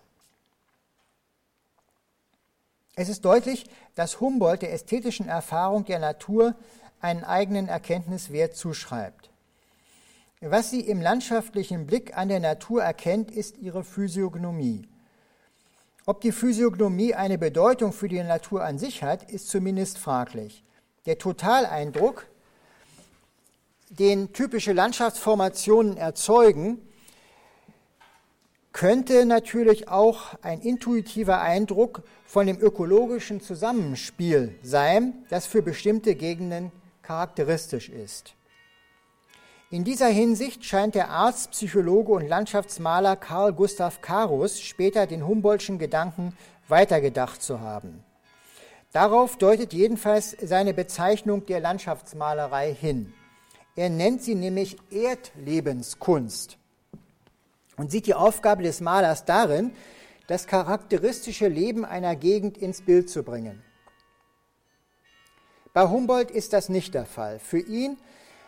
[2.94, 6.54] Es ist deutlich, dass Humboldt der ästhetischen Erfahrung der Natur
[7.00, 9.30] einen eigenen Erkenntniswert zuschreibt.
[10.40, 14.87] Was sie im landschaftlichen Blick an der Natur erkennt, ist ihre Physiognomie.
[16.04, 20.62] Ob die Physiognomie eine Bedeutung für die Natur an sich hat, ist zumindest fraglich.
[21.06, 22.26] Der Totaleindruck,
[23.88, 26.87] den typische Landschaftsformationen erzeugen,
[28.76, 36.70] könnte natürlich auch ein intuitiver Eindruck von dem ökologischen Zusammenspiel sein, das für bestimmte Gegenden
[37.00, 38.34] charakteristisch ist.
[39.70, 45.78] In dieser Hinsicht scheint der Arzt, Psychologe und Landschaftsmaler Karl Gustav Karus später den Humboldtschen
[45.78, 46.36] Gedanken
[46.68, 48.04] weitergedacht zu haben.
[48.92, 53.14] Darauf deutet jedenfalls seine Bezeichnung der Landschaftsmalerei hin.
[53.74, 56.58] Er nennt sie nämlich Erdlebenskunst
[57.76, 59.72] und sieht die Aufgabe des Malers darin,
[60.26, 63.62] das charakteristische Leben einer Gegend ins Bild zu bringen.
[65.72, 67.38] Bei Humboldt ist das nicht der Fall.
[67.38, 67.98] Für ihn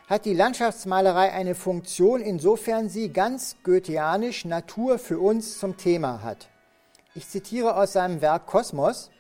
[0.09, 6.49] hat die Landschaftsmalerei eine Funktion, insofern sie ganz goetheanisch Natur für uns zum Thema hat.
[7.15, 9.11] Ich zitiere aus seinem Werk Kosmos.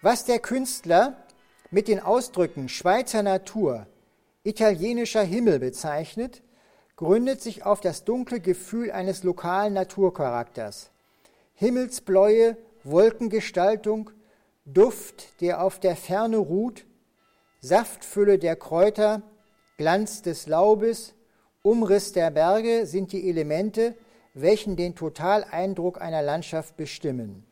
[0.00, 1.16] Was der Künstler
[1.70, 3.86] mit den Ausdrücken Schweizer Natur,
[4.44, 6.42] italienischer Himmel bezeichnet,
[7.02, 10.92] gründet sich auf das dunkle Gefühl eines lokalen Naturcharakters.
[11.54, 14.10] Himmelsbläue, Wolkengestaltung,
[14.66, 16.86] Duft, der auf der Ferne ruht,
[17.60, 19.22] Saftfülle der Kräuter,
[19.78, 21.14] Glanz des Laubes,
[21.62, 23.96] Umriss der Berge sind die Elemente,
[24.34, 27.44] welchen den Totaleindruck einer Landschaft bestimmen.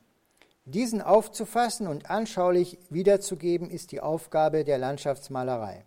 [0.64, 5.84] Diesen aufzufassen und anschaulich wiederzugeben, ist die Aufgabe der Landschaftsmalerei.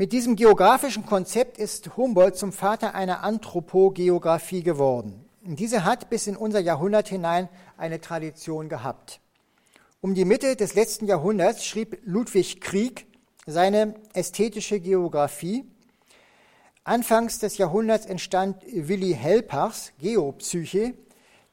[0.00, 5.26] Mit diesem geografischen Konzept ist Humboldt zum Vater einer Anthropogeographie geworden.
[5.42, 9.20] Diese hat bis in unser Jahrhundert hinein eine Tradition gehabt.
[10.00, 13.08] Um die Mitte des letzten Jahrhunderts schrieb Ludwig Krieg
[13.44, 15.66] seine ästhetische Geographie.
[16.82, 20.94] Anfangs des Jahrhunderts entstand Willi Helpachs Geopsyche,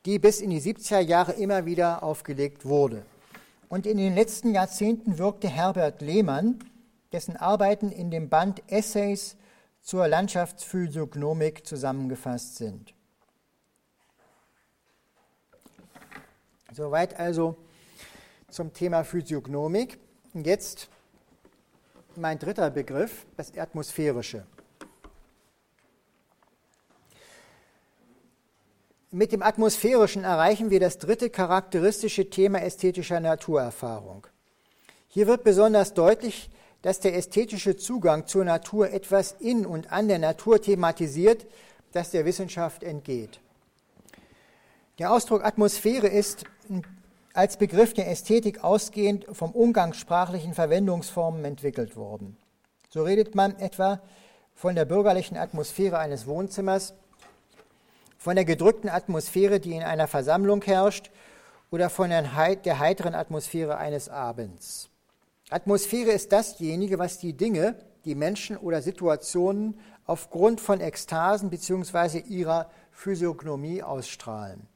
[0.06, 3.06] die bis in die 70er Jahre immer wieder aufgelegt wurde.
[3.68, 6.60] und in den letzten Jahrzehnten wirkte Herbert Lehmann,
[7.12, 9.38] dessen Arbeiten in dem Band Essays
[9.82, 12.94] zur Landschaftsphysiognomik zusammengefasst sind.
[16.74, 17.56] Soweit also
[18.50, 20.00] zum Thema Physiognomik.
[20.34, 20.90] Jetzt
[22.16, 24.46] mein dritter Begriff, das Atmosphärische.
[29.10, 34.28] Mit dem Atmosphärischen erreichen wir das dritte charakteristische Thema ästhetischer Naturerfahrung.
[35.08, 36.50] Hier wird besonders deutlich,
[36.88, 41.46] dass der ästhetische Zugang zur Natur etwas in und an der Natur thematisiert,
[41.92, 43.42] das der Wissenschaft entgeht.
[44.98, 46.46] Der Ausdruck Atmosphäre ist
[47.34, 52.38] als Begriff der Ästhetik ausgehend vom umgangssprachlichen Verwendungsformen entwickelt worden.
[52.88, 54.02] So redet man etwa
[54.56, 56.94] von der bürgerlichen Atmosphäre eines Wohnzimmers
[58.18, 61.12] von der gedrückten Atmosphäre, die in einer Versammlung herrscht,
[61.70, 64.90] oder von der heiteren Atmosphäre eines Abends.
[65.50, 72.20] Atmosphäre ist dasjenige, was die Dinge, die Menschen oder Situationen aufgrund von Ekstasen bzw.
[72.20, 74.68] ihrer Physiognomie ausstrahlen.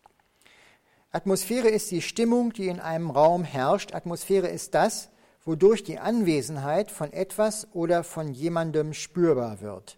[1.12, 3.93] Atmosphäre ist die Stimmung, die in einem Raum herrscht.
[3.93, 5.10] Atmosphäre ist das,
[5.43, 9.97] wodurch die Anwesenheit von etwas oder von jemandem spürbar wird.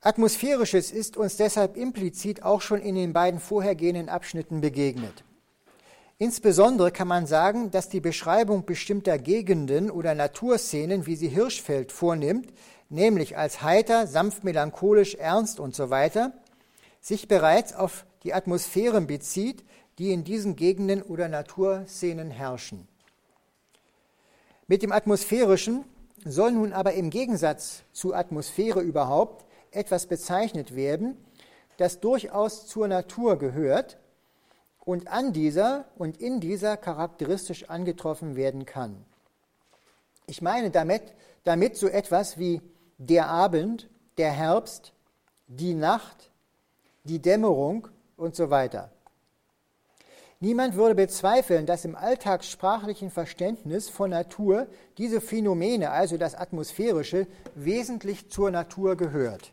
[0.00, 5.24] Atmosphärisches ist uns deshalb implizit auch schon in den beiden vorhergehenden Abschnitten begegnet.
[6.22, 12.52] Insbesondere kann man sagen, dass die Beschreibung bestimmter Gegenden oder Naturszenen, wie sie Hirschfeld vornimmt,
[12.90, 16.34] nämlich als heiter, sanft melancholisch, ernst und so weiter,
[17.00, 19.64] sich bereits auf die Atmosphären bezieht,
[19.96, 22.86] die in diesen Gegenden oder Naturszenen herrschen.
[24.66, 25.86] Mit dem Atmosphärischen
[26.26, 31.16] soll nun aber im Gegensatz zur Atmosphäre überhaupt etwas bezeichnet werden,
[31.78, 33.96] das durchaus zur Natur gehört
[34.90, 39.04] und an dieser und in dieser charakteristisch angetroffen werden kann.
[40.26, 41.02] Ich meine damit,
[41.44, 42.60] damit so etwas wie
[42.98, 44.92] der Abend, der Herbst,
[45.46, 46.32] die Nacht,
[47.04, 48.90] die Dämmerung und so weiter.
[50.40, 54.66] Niemand würde bezweifeln, dass im alltagssprachlichen Verständnis von Natur
[54.98, 59.52] diese Phänomene, also das Atmosphärische, wesentlich zur Natur gehört.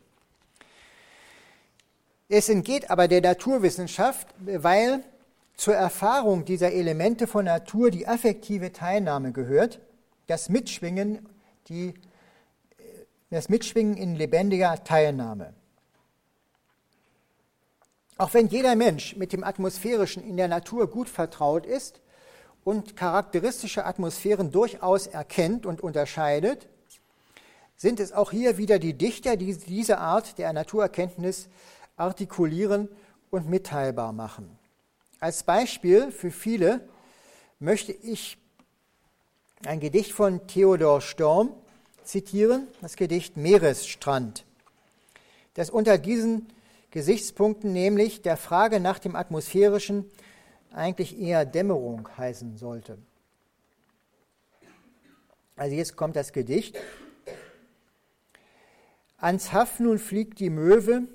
[2.27, 5.03] Es entgeht aber der Naturwissenschaft, weil
[5.57, 9.79] zur Erfahrung dieser Elemente von Natur die affektive Teilnahme gehört,
[10.27, 11.27] das Mitschwingen,
[11.67, 11.95] die,
[13.31, 15.53] das Mitschwingen in lebendiger Teilnahme.
[18.17, 22.01] Auch wenn jeder Mensch mit dem Atmosphärischen in der Natur gut vertraut ist
[22.63, 26.67] und charakteristische Atmosphären durchaus erkennt und unterscheidet,
[27.75, 31.47] sind es auch hier wieder die Dichter, die diese Art der Naturerkenntnis
[31.95, 32.89] artikulieren
[33.29, 34.56] und mitteilbar machen.
[35.19, 36.87] Als Beispiel für viele
[37.59, 38.37] möchte ich
[39.65, 41.53] ein Gedicht von Theodor Storm
[42.03, 44.45] zitieren, das Gedicht Meeresstrand,
[45.55, 46.47] das unter diesen
[46.91, 50.05] Gesichtspunkten, nämlich der Frage nach dem Atmosphärischen,
[50.71, 52.99] eigentlich eher Dämmerung heißen sollte.
[55.55, 56.77] Also jetzt kommt das Gedicht.
[59.17, 61.07] Ans Haff nun fliegt die Möwe,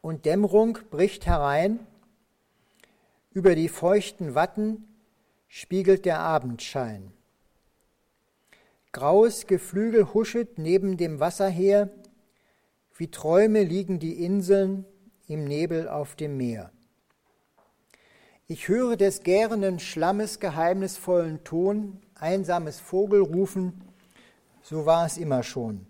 [0.00, 1.86] und Dämmerung bricht herein,
[3.34, 4.88] über die feuchten Watten
[5.48, 7.12] spiegelt der Abendschein.
[8.92, 11.90] Graues Geflügel huschet neben dem Wasser her,
[12.96, 14.84] wie Träume liegen die Inseln
[15.28, 16.70] im Nebel auf dem Meer.
[18.48, 23.80] Ich höre des gärenden Schlammes geheimnisvollen Ton, einsames Vogelrufen,
[24.62, 25.86] so war es immer schon.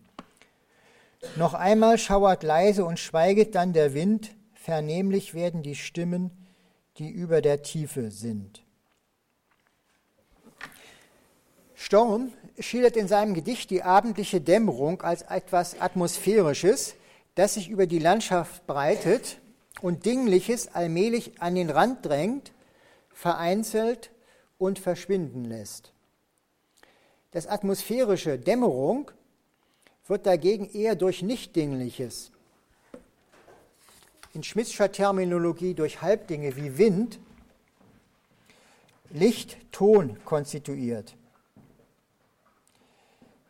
[1.37, 6.31] Noch einmal schauert leise und schweiget dann der Wind, vernehmlich werden die Stimmen,
[6.99, 8.63] die über der Tiefe sind.
[11.75, 16.95] Storm schildert in seinem Gedicht die abendliche Dämmerung als etwas Atmosphärisches,
[17.35, 19.39] das sich über die Landschaft breitet
[19.81, 22.53] und Dingliches allmählich an den Rand drängt,
[23.13, 24.11] vereinzelt
[24.59, 25.93] und verschwinden lässt.
[27.33, 29.11] Das atmosphärische Dämmerung
[30.07, 32.31] wird dagegen eher durch Nichtdingliches,
[34.33, 37.19] in Schmidtscher Terminologie durch Halbdinge wie Wind,
[39.11, 41.15] Licht, Ton konstituiert.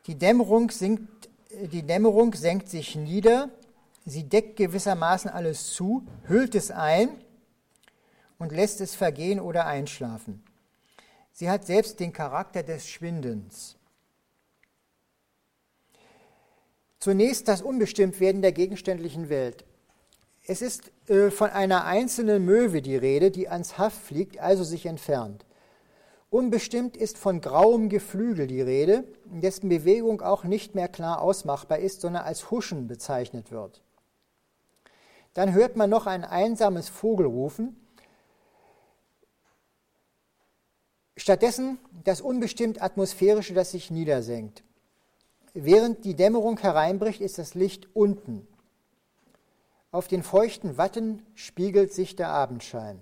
[0.06, 3.50] Die Dämmerung, sinkt, die Dämmerung senkt sich nieder,
[4.04, 7.10] sie deckt gewissermaßen alles zu, hüllt es ein
[8.38, 10.42] und lässt es vergehen oder einschlafen.
[11.30, 13.76] Sie hat selbst den Charakter des Schwindens.
[16.98, 19.64] Zunächst das Unbestimmtwerden der gegenständlichen Welt.
[20.44, 24.86] Es ist äh, von einer einzelnen Möwe die Rede, die ans Haff fliegt, also sich
[24.86, 25.46] entfernt.
[26.30, 32.00] Unbestimmt ist von grauem Geflügel die Rede, dessen Bewegung auch nicht mehr klar ausmachbar ist,
[32.00, 33.82] sondern als Huschen bezeichnet wird.
[35.34, 37.76] Dann hört man noch ein einsames Vogelrufen.
[41.16, 44.64] Stattdessen das unbestimmt atmosphärische, das sich niedersenkt.
[45.54, 48.48] Während die Dämmerung hereinbricht, ist das Licht unten.
[49.92, 52.98] Auf den feuchten Watten spiegelt sich der Abendschein.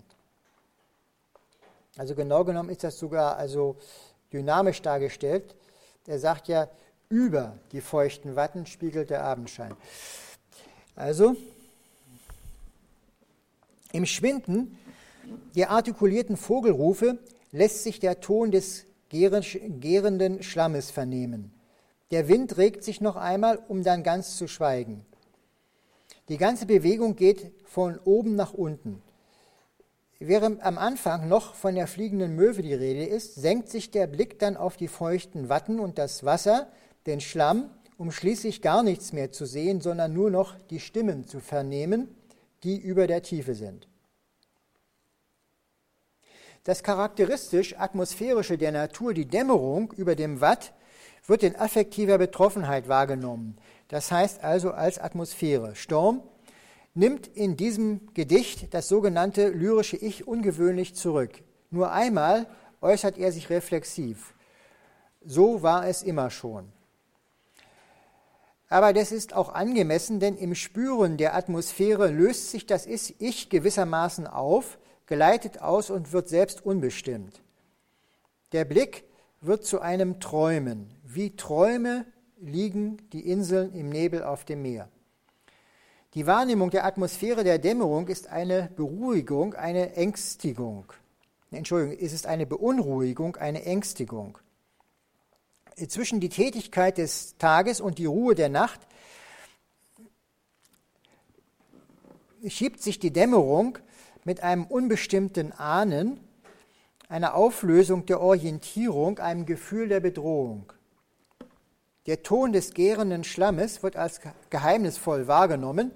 [1.96, 3.76] Also genau genommen ist das sogar also
[4.32, 5.54] dynamisch dargestellt.
[6.06, 6.68] Er sagt ja,
[7.08, 9.74] über die feuchten Watten spiegelt der Abendschein.
[10.96, 11.36] Also
[13.92, 14.76] im Schwinden
[15.54, 17.18] der artikulierten Vogelrufe
[17.52, 21.52] lässt sich der Ton des gärenden Schlammes vernehmen.
[22.10, 25.06] Der Wind regt sich noch einmal, um dann ganz zu schweigen.
[26.30, 29.02] Die ganze Bewegung geht von oben nach unten.
[30.20, 34.38] Während am Anfang noch von der fliegenden Möwe die Rede ist, senkt sich der Blick
[34.38, 36.68] dann auf die feuchten Watten und das Wasser,
[37.06, 37.68] den Schlamm,
[37.98, 42.14] um schließlich gar nichts mehr zu sehen, sondern nur noch die Stimmen zu vernehmen,
[42.62, 43.88] die über der Tiefe sind.
[46.62, 50.74] Das charakteristisch atmosphärische der Natur, die Dämmerung über dem Watt,
[51.26, 53.56] wird in affektiver Betroffenheit wahrgenommen.
[53.90, 55.74] Das heißt also als Atmosphäre.
[55.74, 56.22] Storm
[56.94, 61.42] nimmt in diesem Gedicht das sogenannte lyrische Ich ungewöhnlich zurück.
[61.70, 62.46] Nur einmal
[62.80, 64.34] äußert er sich reflexiv.
[65.24, 66.70] So war es immer schon.
[68.68, 74.28] Aber das ist auch angemessen, denn im Spüren der Atmosphäre löst sich das Ich gewissermaßen
[74.28, 77.42] auf, geleitet aus und wird selbst unbestimmt.
[78.52, 79.02] Der Blick
[79.40, 80.94] wird zu einem Träumen.
[81.02, 82.06] Wie Träume
[82.40, 84.88] liegen die Inseln im Nebel auf dem Meer.
[86.14, 90.92] Die Wahrnehmung der Atmosphäre der Dämmerung ist eine Beruhigung, eine Ängstigung.
[91.52, 94.38] Entschuldigung, es ist eine Beunruhigung, eine Ängstigung.
[95.88, 98.80] Zwischen die Tätigkeit des Tages und die Ruhe der Nacht
[102.46, 103.78] schiebt sich die Dämmerung
[104.24, 106.20] mit einem unbestimmten Ahnen,
[107.08, 110.72] einer Auflösung der Orientierung, einem Gefühl der Bedrohung.
[112.10, 115.92] Der Ton des gärenden Schlammes wird als geheimnisvoll wahrgenommen.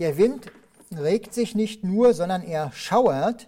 [0.00, 0.50] Der Wind
[0.90, 3.46] regt sich nicht nur, sondern er schauert.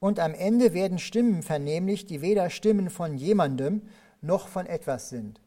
[0.00, 3.82] Und am Ende werden Stimmen vernehmlich, die weder Stimmen von jemandem
[4.20, 5.40] noch von etwas sind.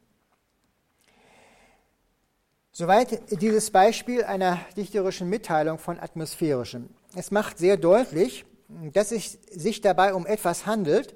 [2.71, 6.87] Soweit dieses Beispiel einer dichterischen Mitteilung von atmosphärischem.
[7.17, 8.45] Es macht sehr deutlich,
[8.93, 11.15] dass es sich dabei um etwas handelt,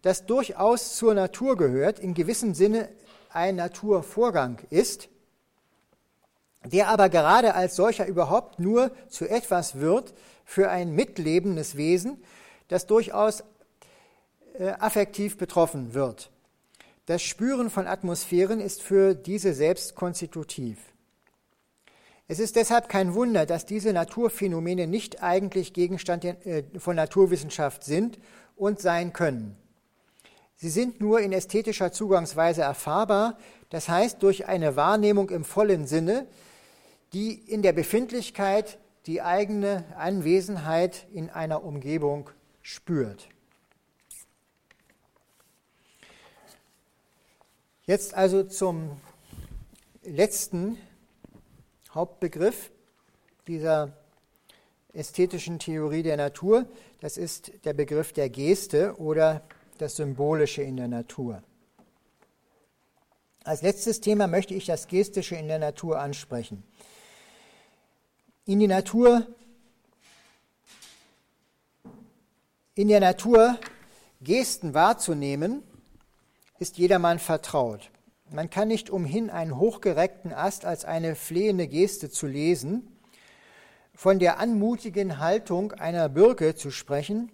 [0.00, 2.88] das durchaus zur Natur gehört, in gewissem Sinne
[3.30, 5.08] ein Naturvorgang ist,
[6.64, 10.14] der aber gerade als solcher überhaupt nur zu etwas wird
[10.44, 12.22] für ein mitlebendes Wesen,
[12.68, 13.44] das durchaus
[14.58, 16.30] äh, affektiv betroffen wird.
[17.06, 20.78] Das Spüren von Atmosphären ist für diese selbst konstitutiv.
[22.26, 28.18] Es ist deshalb kein Wunder, dass diese Naturphänomene nicht eigentlich Gegenstand äh, von Naturwissenschaft sind
[28.56, 29.56] und sein können.
[30.60, 33.38] Sie sind nur in ästhetischer Zugangsweise erfahrbar,
[33.70, 36.26] das heißt durch eine Wahrnehmung im vollen Sinne,
[37.12, 42.30] die in der Befindlichkeit die eigene Anwesenheit in einer Umgebung
[42.60, 43.28] spürt.
[47.86, 49.00] Jetzt also zum
[50.02, 50.76] letzten
[51.94, 52.72] Hauptbegriff
[53.46, 53.92] dieser
[54.92, 56.66] ästhetischen Theorie der Natur.
[57.00, 59.42] Das ist der Begriff der Geste oder
[59.78, 61.42] das Symbolische in der Natur.
[63.44, 66.62] Als letztes Thema möchte ich das Gestische in der Natur ansprechen.
[68.44, 69.26] In Natur,
[72.74, 73.58] in der Natur
[74.20, 75.62] Gesten wahrzunehmen,
[76.58, 77.90] ist jedermann vertraut.
[78.30, 82.98] Man kann nicht umhin, einen hochgereckten Ast als eine flehende Geste zu lesen,
[83.94, 87.32] von der anmutigen Haltung einer Birke zu sprechen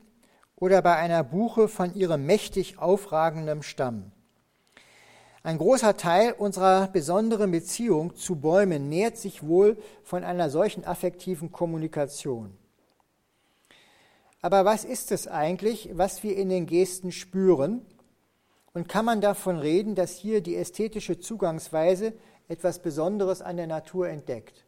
[0.56, 4.12] oder bei einer Buche von ihrem mächtig aufragenden Stamm.
[5.42, 11.52] Ein großer Teil unserer besonderen Beziehung zu Bäumen nährt sich wohl von einer solchen affektiven
[11.52, 12.56] Kommunikation.
[14.40, 17.84] Aber was ist es eigentlich, was wir in den Gesten spüren?
[18.72, 22.14] Und kann man davon reden, dass hier die ästhetische Zugangsweise
[22.48, 24.63] etwas Besonderes an der Natur entdeckt?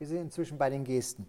[0.00, 1.26] Wir sind inzwischen bei den Gesten.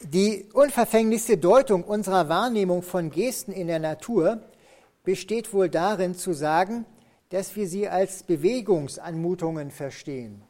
[0.00, 4.40] Die unverfänglichste Deutung unserer Wahrnehmung von Gesten in der Natur
[5.02, 6.86] besteht wohl darin zu sagen,
[7.28, 10.40] dass wir sie als Bewegungsanmutungen verstehen.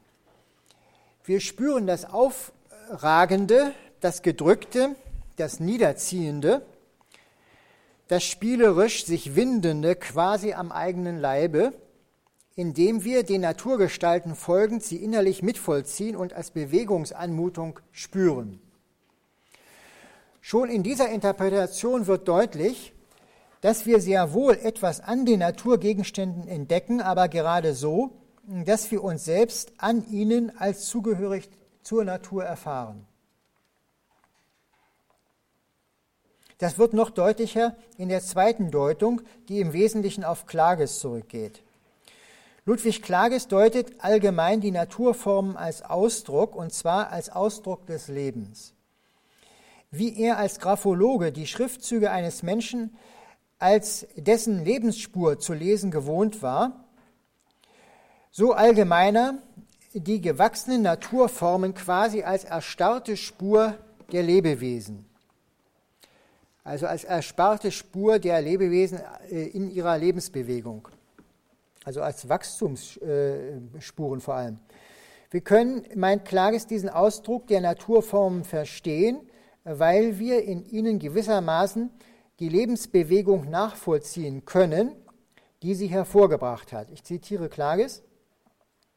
[1.24, 4.94] Wir spüren das Aufragende, das Gedrückte,
[5.34, 6.64] das Niederziehende,
[8.06, 11.72] das spielerisch sich Windende quasi am eigenen Leibe,
[12.56, 18.60] indem wir den Naturgestalten folgend sie innerlich mitvollziehen und als Bewegungsanmutung spüren.
[20.40, 22.92] Schon in dieser Interpretation wird deutlich,
[23.60, 28.10] dass wir sehr wohl etwas an den Naturgegenständen entdecken, aber gerade so,
[28.46, 31.48] dass wir uns selbst an ihnen als zugehörig
[31.82, 33.06] zur Natur erfahren.
[36.58, 41.63] Das wird noch deutlicher in der zweiten Deutung, die im Wesentlichen auf Klages zurückgeht.
[42.66, 48.72] Ludwig Klages deutet allgemein die Naturformen als Ausdruck, und zwar als Ausdruck des Lebens.
[49.90, 52.96] Wie er als Graphologe die Schriftzüge eines Menschen
[53.58, 56.84] als dessen Lebensspur zu lesen gewohnt war,
[58.30, 59.38] so allgemeiner
[59.92, 63.74] die gewachsenen Naturformen quasi als erstarrte Spur
[64.10, 65.06] der Lebewesen
[66.64, 68.98] also als ersparte Spur der Lebewesen
[69.30, 70.88] äh, in ihrer Lebensbewegung,
[71.84, 74.58] also als Wachstumsspuren vor allem.
[75.30, 79.20] Wir können, meint Klages, diesen Ausdruck der Naturformen verstehen,
[79.64, 81.90] weil wir in ihnen gewissermaßen
[82.40, 84.96] die Lebensbewegung nachvollziehen können,
[85.62, 86.90] die sie hervorgebracht hat.
[86.90, 88.02] Ich zitiere Klages.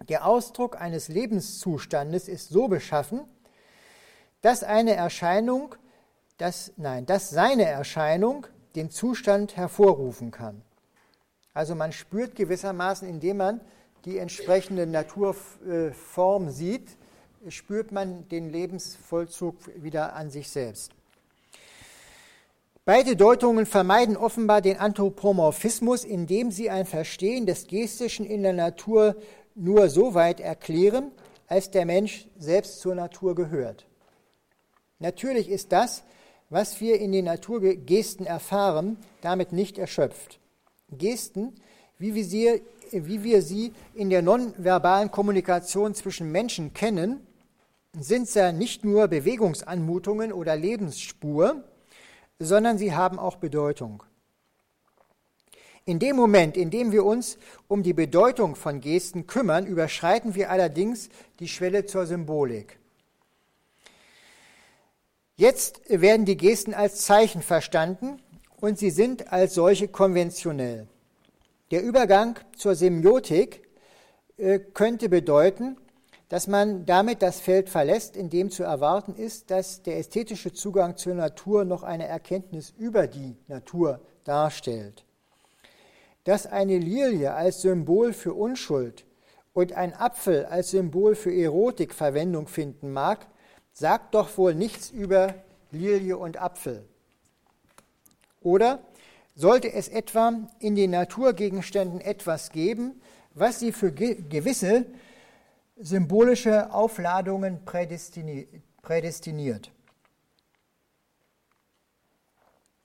[0.09, 3.21] Der Ausdruck eines Lebenszustandes ist so beschaffen,
[4.41, 5.75] dass eine Erscheinung
[6.37, 10.61] dass, nein, dass seine Erscheinung den Zustand hervorrufen kann.
[11.57, 13.61] Also man spürt gewissermaßen, indem man
[14.05, 16.87] die entsprechende Naturform sieht,
[17.47, 20.91] spürt man den Lebensvollzug wieder an sich selbst.
[22.85, 29.15] Beide Deutungen vermeiden offenbar den Anthropomorphismus, indem sie ein Verstehen des Gestischen in der Natur
[29.55, 31.11] nur so weit erklären,
[31.47, 33.87] als der Mensch selbst zur Natur gehört.
[34.99, 36.03] Natürlich ist das,
[36.51, 40.39] was wir in den Naturgesten erfahren, damit nicht erschöpft.
[40.91, 41.53] Gesten,
[41.97, 42.61] wie wir sie,
[42.91, 47.25] wie wir sie in der nonverbalen Kommunikation zwischen Menschen kennen,
[47.99, 51.63] sind ja nicht nur Bewegungsanmutungen oder Lebensspur,
[52.39, 54.03] sondern sie haben auch Bedeutung.
[55.85, 60.51] In dem Moment, in dem wir uns um die Bedeutung von Gesten kümmern, überschreiten wir
[60.51, 61.09] allerdings
[61.39, 62.77] die Schwelle zur Symbolik.
[65.37, 68.21] Jetzt werden die Gesten als Zeichen verstanden
[68.59, 70.87] und sie sind als solche konventionell.
[71.71, 73.67] Der Übergang zur Semiotik
[74.37, 75.77] äh, könnte bedeuten,
[76.29, 80.97] dass man damit das Feld verlässt, in dem zu erwarten ist, dass der ästhetische Zugang
[80.97, 85.05] zur Natur noch eine Erkenntnis über die Natur darstellt.
[86.25, 89.05] Dass eine Lilie als Symbol für Unschuld
[89.53, 93.25] und ein Apfel als Symbol für Erotik Verwendung finden mag,
[93.71, 95.33] sagt doch wohl nichts über
[95.71, 96.83] Lilie und Apfel.
[98.47, 98.79] Oder
[99.35, 103.01] sollte es etwa in den Naturgegenständen etwas geben,
[103.33, 104.85] was sie für gewisse
[105.75, 109.71] symbolische Aufladungen prädestiniert?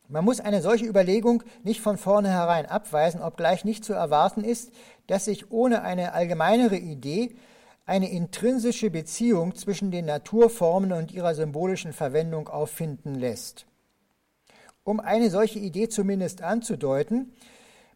[0.08, 4.72] Man muss eine solche Überlegung nicht von vornherein abweisen, obgleich nicht zu erwarten ist,
[5.06, 7.36] dass sich ohne eine allgemeinere Idee
[7.86, 13.66] eine intrinsische Beziehung zwischen den Naturformen und ihrer symbolischen Verwendung auffinden lässt.
[14.84, 17.32] Um eine solche Idee zumindest anzudeuten,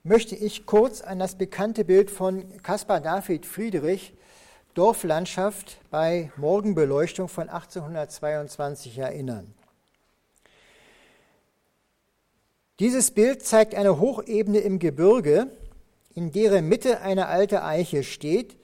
[0.05, 4.15] möchte ich kurz an das bekannte Bild von Caspar David Friedrich
[4.75, 9.53] Dorflandschaft bei Morgenbeleuchtung von 1822 erinnern.
[12.79, 15.49] Dieses Bild zeigt eine Hochebene im Gebirge,
[16.15, 18.57] in deren Mitte eine alte Eiche steht,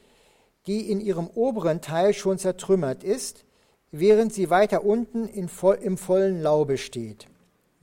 [0.68, 3.44] die in ihrem oberen Teil schon zertrümmert ist,
[3.90, 7.26] während sie weiter unten im vollen Laube steht.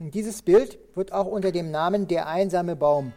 [0.00, 3.12] Und dieses Bild wird auch unter dem Namen der einsame Baum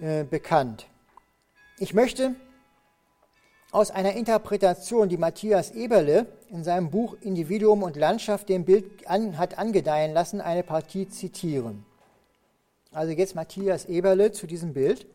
[0.00, 0.86] äh, bekannt.
[1.78, 2.34] Ich möchte
[3.70, 9.36] aus einer Interpretation, die Matthias Eberle in seinem Buch Individuum und Landschaft dem Bild an,
[9.36, 11.84] hat angedeihen lassen, eine Partie zitieren.
[12.90, 15.06] Also jetzt Matthias Eberle zu diesem Bild.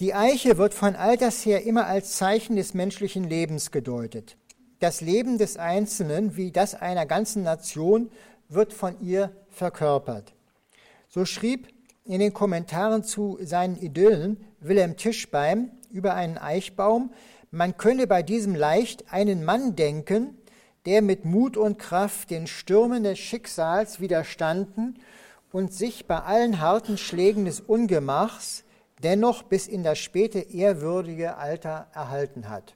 [0.00, 4.36] Die Eiche wird von alters her immer als Zeichen des menschlichen Lebens gedeutet.
[4.80, 8.10] Das Leben des Einzelnen wie das einer ganzen Nation
[8.50, 10.34] wird von ihr verkörpert.
[11.08, 11.68] So schrieb
[12.04, 17.12] in den Kommentaren zu seinen Idyllen Wilhelm Tischbein über einen Eichbaum,
[17.50, 20.36] man könne bei diesem leicht einen Mann denken,
[20.86, 24.98] der mit Mut und Kraft den Stürmen des Schicksals widerstanden
[25.52, 28.64] und sich bei allen harten Schlägen des Ungemachs
[29.02, 32.74] dennoch bis in das späte ehrwürdige Alter erhalten hat.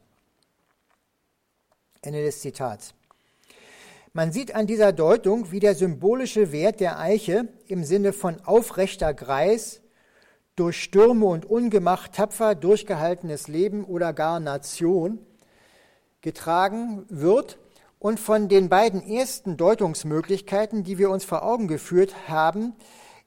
[2.03, 2.95] Ende des Zitats.
[4.17, 9.13] Man sieht an dieser Deutung, wie der symbolische Wert der Eiche im Sinne von aufrechter
[9.13, 9.81] Greis,
[10.55, 15.19] durch Stürme und Ungemach tapfer durchgehaltenes Leben oder gar Nation
[16.21, 17.59] getragen wird
[17.99, 22.77] und von den beiden ersten Deutungsmöglichkeiten, die wir uns vor Augen geführt haben,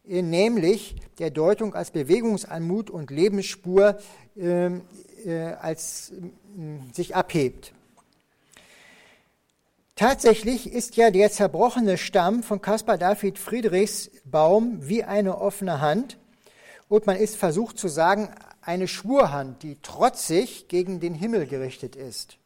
[0.08, 3.98] äh, nämlich der Deutung als Bewegungsanmut und Lebensspur
[4.38, 4.68] äh,
[5.26, 7.74] äh, als äh, sich abhebt.
[9.98, 16.20] Tatsächlich ist ja der zerbrochene Stamm von Caspar David Friedrichs Baum wie eine offene Hand
[16.88, 18.30] und man ist versucht zu sagen,
[18.62, 22.38] eine Schwurhand, die trotzig gegen den Himmel gerichtet ist.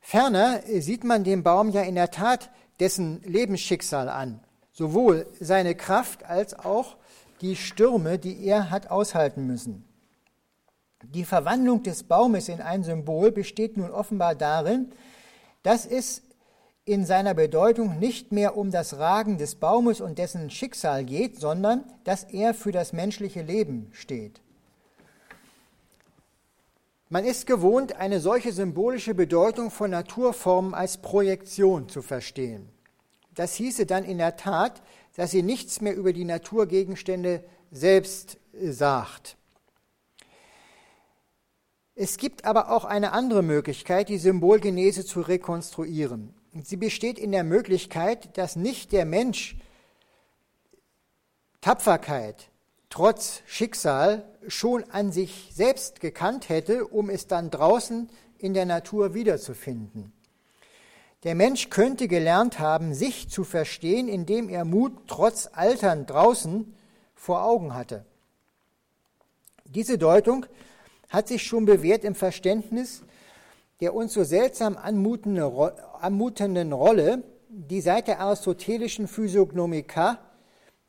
[0.00, 2.48] Ferner sieht man dem Baum ja in der Tat
[2.80, 4.40] dessen Lebensschicksal an,
[4.72, 6.96] sowohl seine Kraft als auch
[7.42, 9.84] die Stürme, die er hat aushalten müssen.
[11.02, 14.92] Die Verwandlung des Baumes in ein Symbol besteht nun offenbar darin,
[15.62, 16.22] dass es
[16.84, 21.84] in seiner Bedeutung nicht mehr um das Ragen des Baumes und dessen Schicksal geht, sondern
[22.04, 24.40] dass er für das menschliche Leben steht.
[27.08, 32.70] Man ist gewohnt, eine solche symbolische Bedeutung von Naturformen als Projektion zu verstehen.
[33.34, 34.82] Das hieße dann in der Tat,
[35.14, 39.36] dass sie nichts mehr über die Naturgegenstände selbst sagt.
[41.94, 46.34] Es gibt aber auch eine andere Möglichkeit, die Symbolgenese zu rekonstruieren.
[46.62, 49.56] Sie besteht in der Möglichkeit, dass nicht der Mensch
[51.60, 52.48] Tapferkeit
[52.88, 59.14] trotz Schicksal schon an sich selbst gekannt hätte, um es dann draußen in der Natur
[59.14, 60.12] wiederzufinden.
[61.24, 66.74] Der Mensch könnte gelernt haben, sich zu verstehen, indem er Mut trotz Altern draußen
[67.14, 68.04] vor Augen hatte.
[69.64, 70.46] Diese Deutung
[71.12, 73.04] hat sich schon bewährt im Verständnis
[73.82, 80.20] der uns so seltsam anmutenden Rolle, die seit der aristotelischen Physiognomika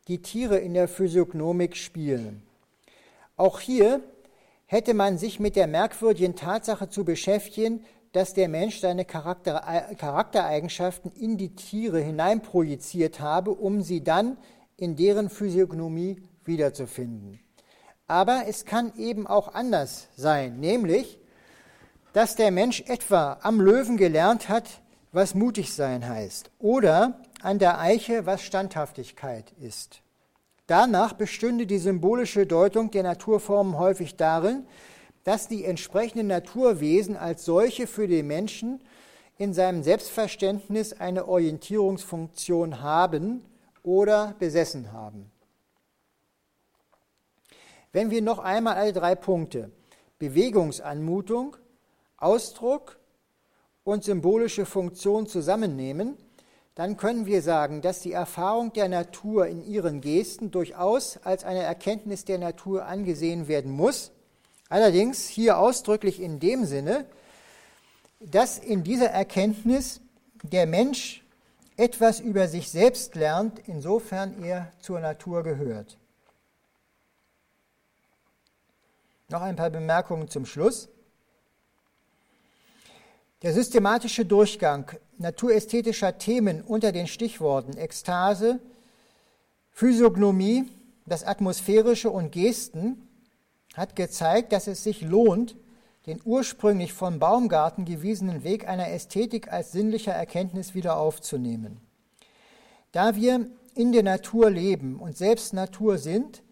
[0.08, 2.44] die Tiere in der Physiognomik spielen.
[3.36, 4.02] Auch hier
[4.68, 9.60] hätte man sich mit der merkwürdigen Tatsache zu beschäftigen, dass der Mensch seine Charakter,
[9.98, 14.38] Charaktereigenschaften in die Tiere hineinprojiziert habe, um sie dann
[14.78, 17.40] in deren Physiognomie wiederzufinden.
[18.08, 21.20] Aber es kann eben auch anders sein, nämlich,
[22.14, 24.82] dass der Mensch etwa am Löwen gelernt hat,
[25.12, 30.01] was mutig sein heißt, oder an der Eiche, was Standhaftigkeit ist.
[30.68, 34.66] Danach bestünde die symbolische Deutung der Naturformen häufig darin,
[35.24, 38.82] dass die entsprechenden Naturwesen als solche für den Menschen
[39.38, 43.43] in seinem Selbstverständnis eine Orientierungsfunktion haben
[43.84, 45.33] oder besessen haben.
[47.94, 49.72] Wenn wir noch einmal alle drei Punkte
[50.18, 51.56] Bewegungsanmutung,
[52.18, 52.98] Ausdruck
[53.84, 56.18] und symbolische Funktion zusammennehmen,
[56.76, 61.62] dann können wir sagen, dass die Erfahrung der Natur in ihren Gesten durchaus als eine
[61.62, 64.12] Erkenntnis der Natur angesehen werden muss.
[64.70, 67.06] Allerdings hier ausdrücklich in dem Sinne,
[68.20, 70.02] dass in dieser Erkenntnis
[70.41, 71.24] der Mensch
[71.78, 75.98] etwas über sich selbst lernt, insofern er zur Natur gehört.
[79.34, 80.90] Noch ein paar Bemerkungen zum Schluss.
[83.42, 88.60] Der systematische Durchgang naturästhetischer Themen unter den Stichworten Ekstase,
[89.72, 90.66] Physiognomie,
[91.08, 93.08] das Atmosphärische und Gesten
[93.74, 95.56] hat gezeigt, dass es sich lohnt,
[96.06, 101.82] den ursprünglich vom Baumgarten gewiesenen Weg einer Ästhetik als sinnlicher Erkenntnis wieder aufzunehmen.
[102.92, 106.43] Da wir in der Natur leben und selbst Natur sind,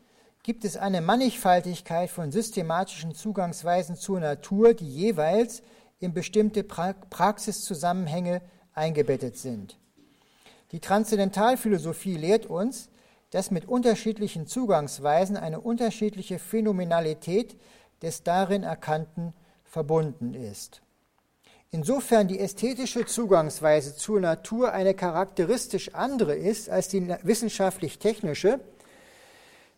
[0.44, 5.62] gibt es eine Mannigfaltigkeit von systematischen Zugangsweisen zur Natur, die jeweils
[6.00, 8.42] in bestimmte Praxiszusammenhänge
[8.74, 9.78] eingebettet sind.
[10.72, 12.90] Die Transzendentalphilosophie lehrt uns,
[13.30, 17.58] dass mit unterschiedlichen Zugangsweisen eine unterschiedliche Phänomenalität
[18.02, 19.34] des darin Erkannten
[19.64, 20.82] verbunden ist.
[21.70, 28.60] Insofern die ästhetische Zugangsweise zur Natur eine charakteristisch andere ist als die wissenschaftlich-technische,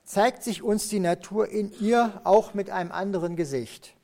[0.04, 3.95] zeigt sich uns die Natur in ihr auch mit einem anderen Gesicht.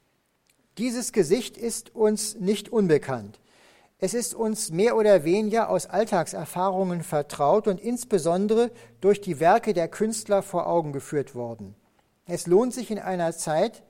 [0.77, 3.39] Dieses Gesicht ist uns nicht unbekannt.
[4.01, 8.71] Es ist uns mehr oder weniger aus Alltagserfahrungen vertraut und insbesondere
[9.01, 11.75] durch die Werke der Künstler vor Augen geführt worden.
[12.25, 13.83] Es lohnt sich in einer Zeit,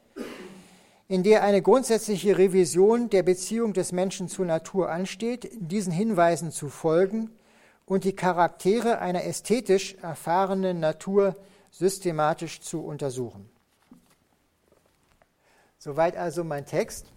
[1.07, 6.70] in der eine grundsätzliche Revision der Beziehung des Menschen zur Natur ansteht, diesen Hinweisen zu
[6.70, 7.30] folgen
[7.86, 11.36] und die Charaktere einer ästhetisch erfahrenen Natur
[11.72, 13.49] systematisch zu untersuchen.
[15.78, 17.07] Soweit also mein Text.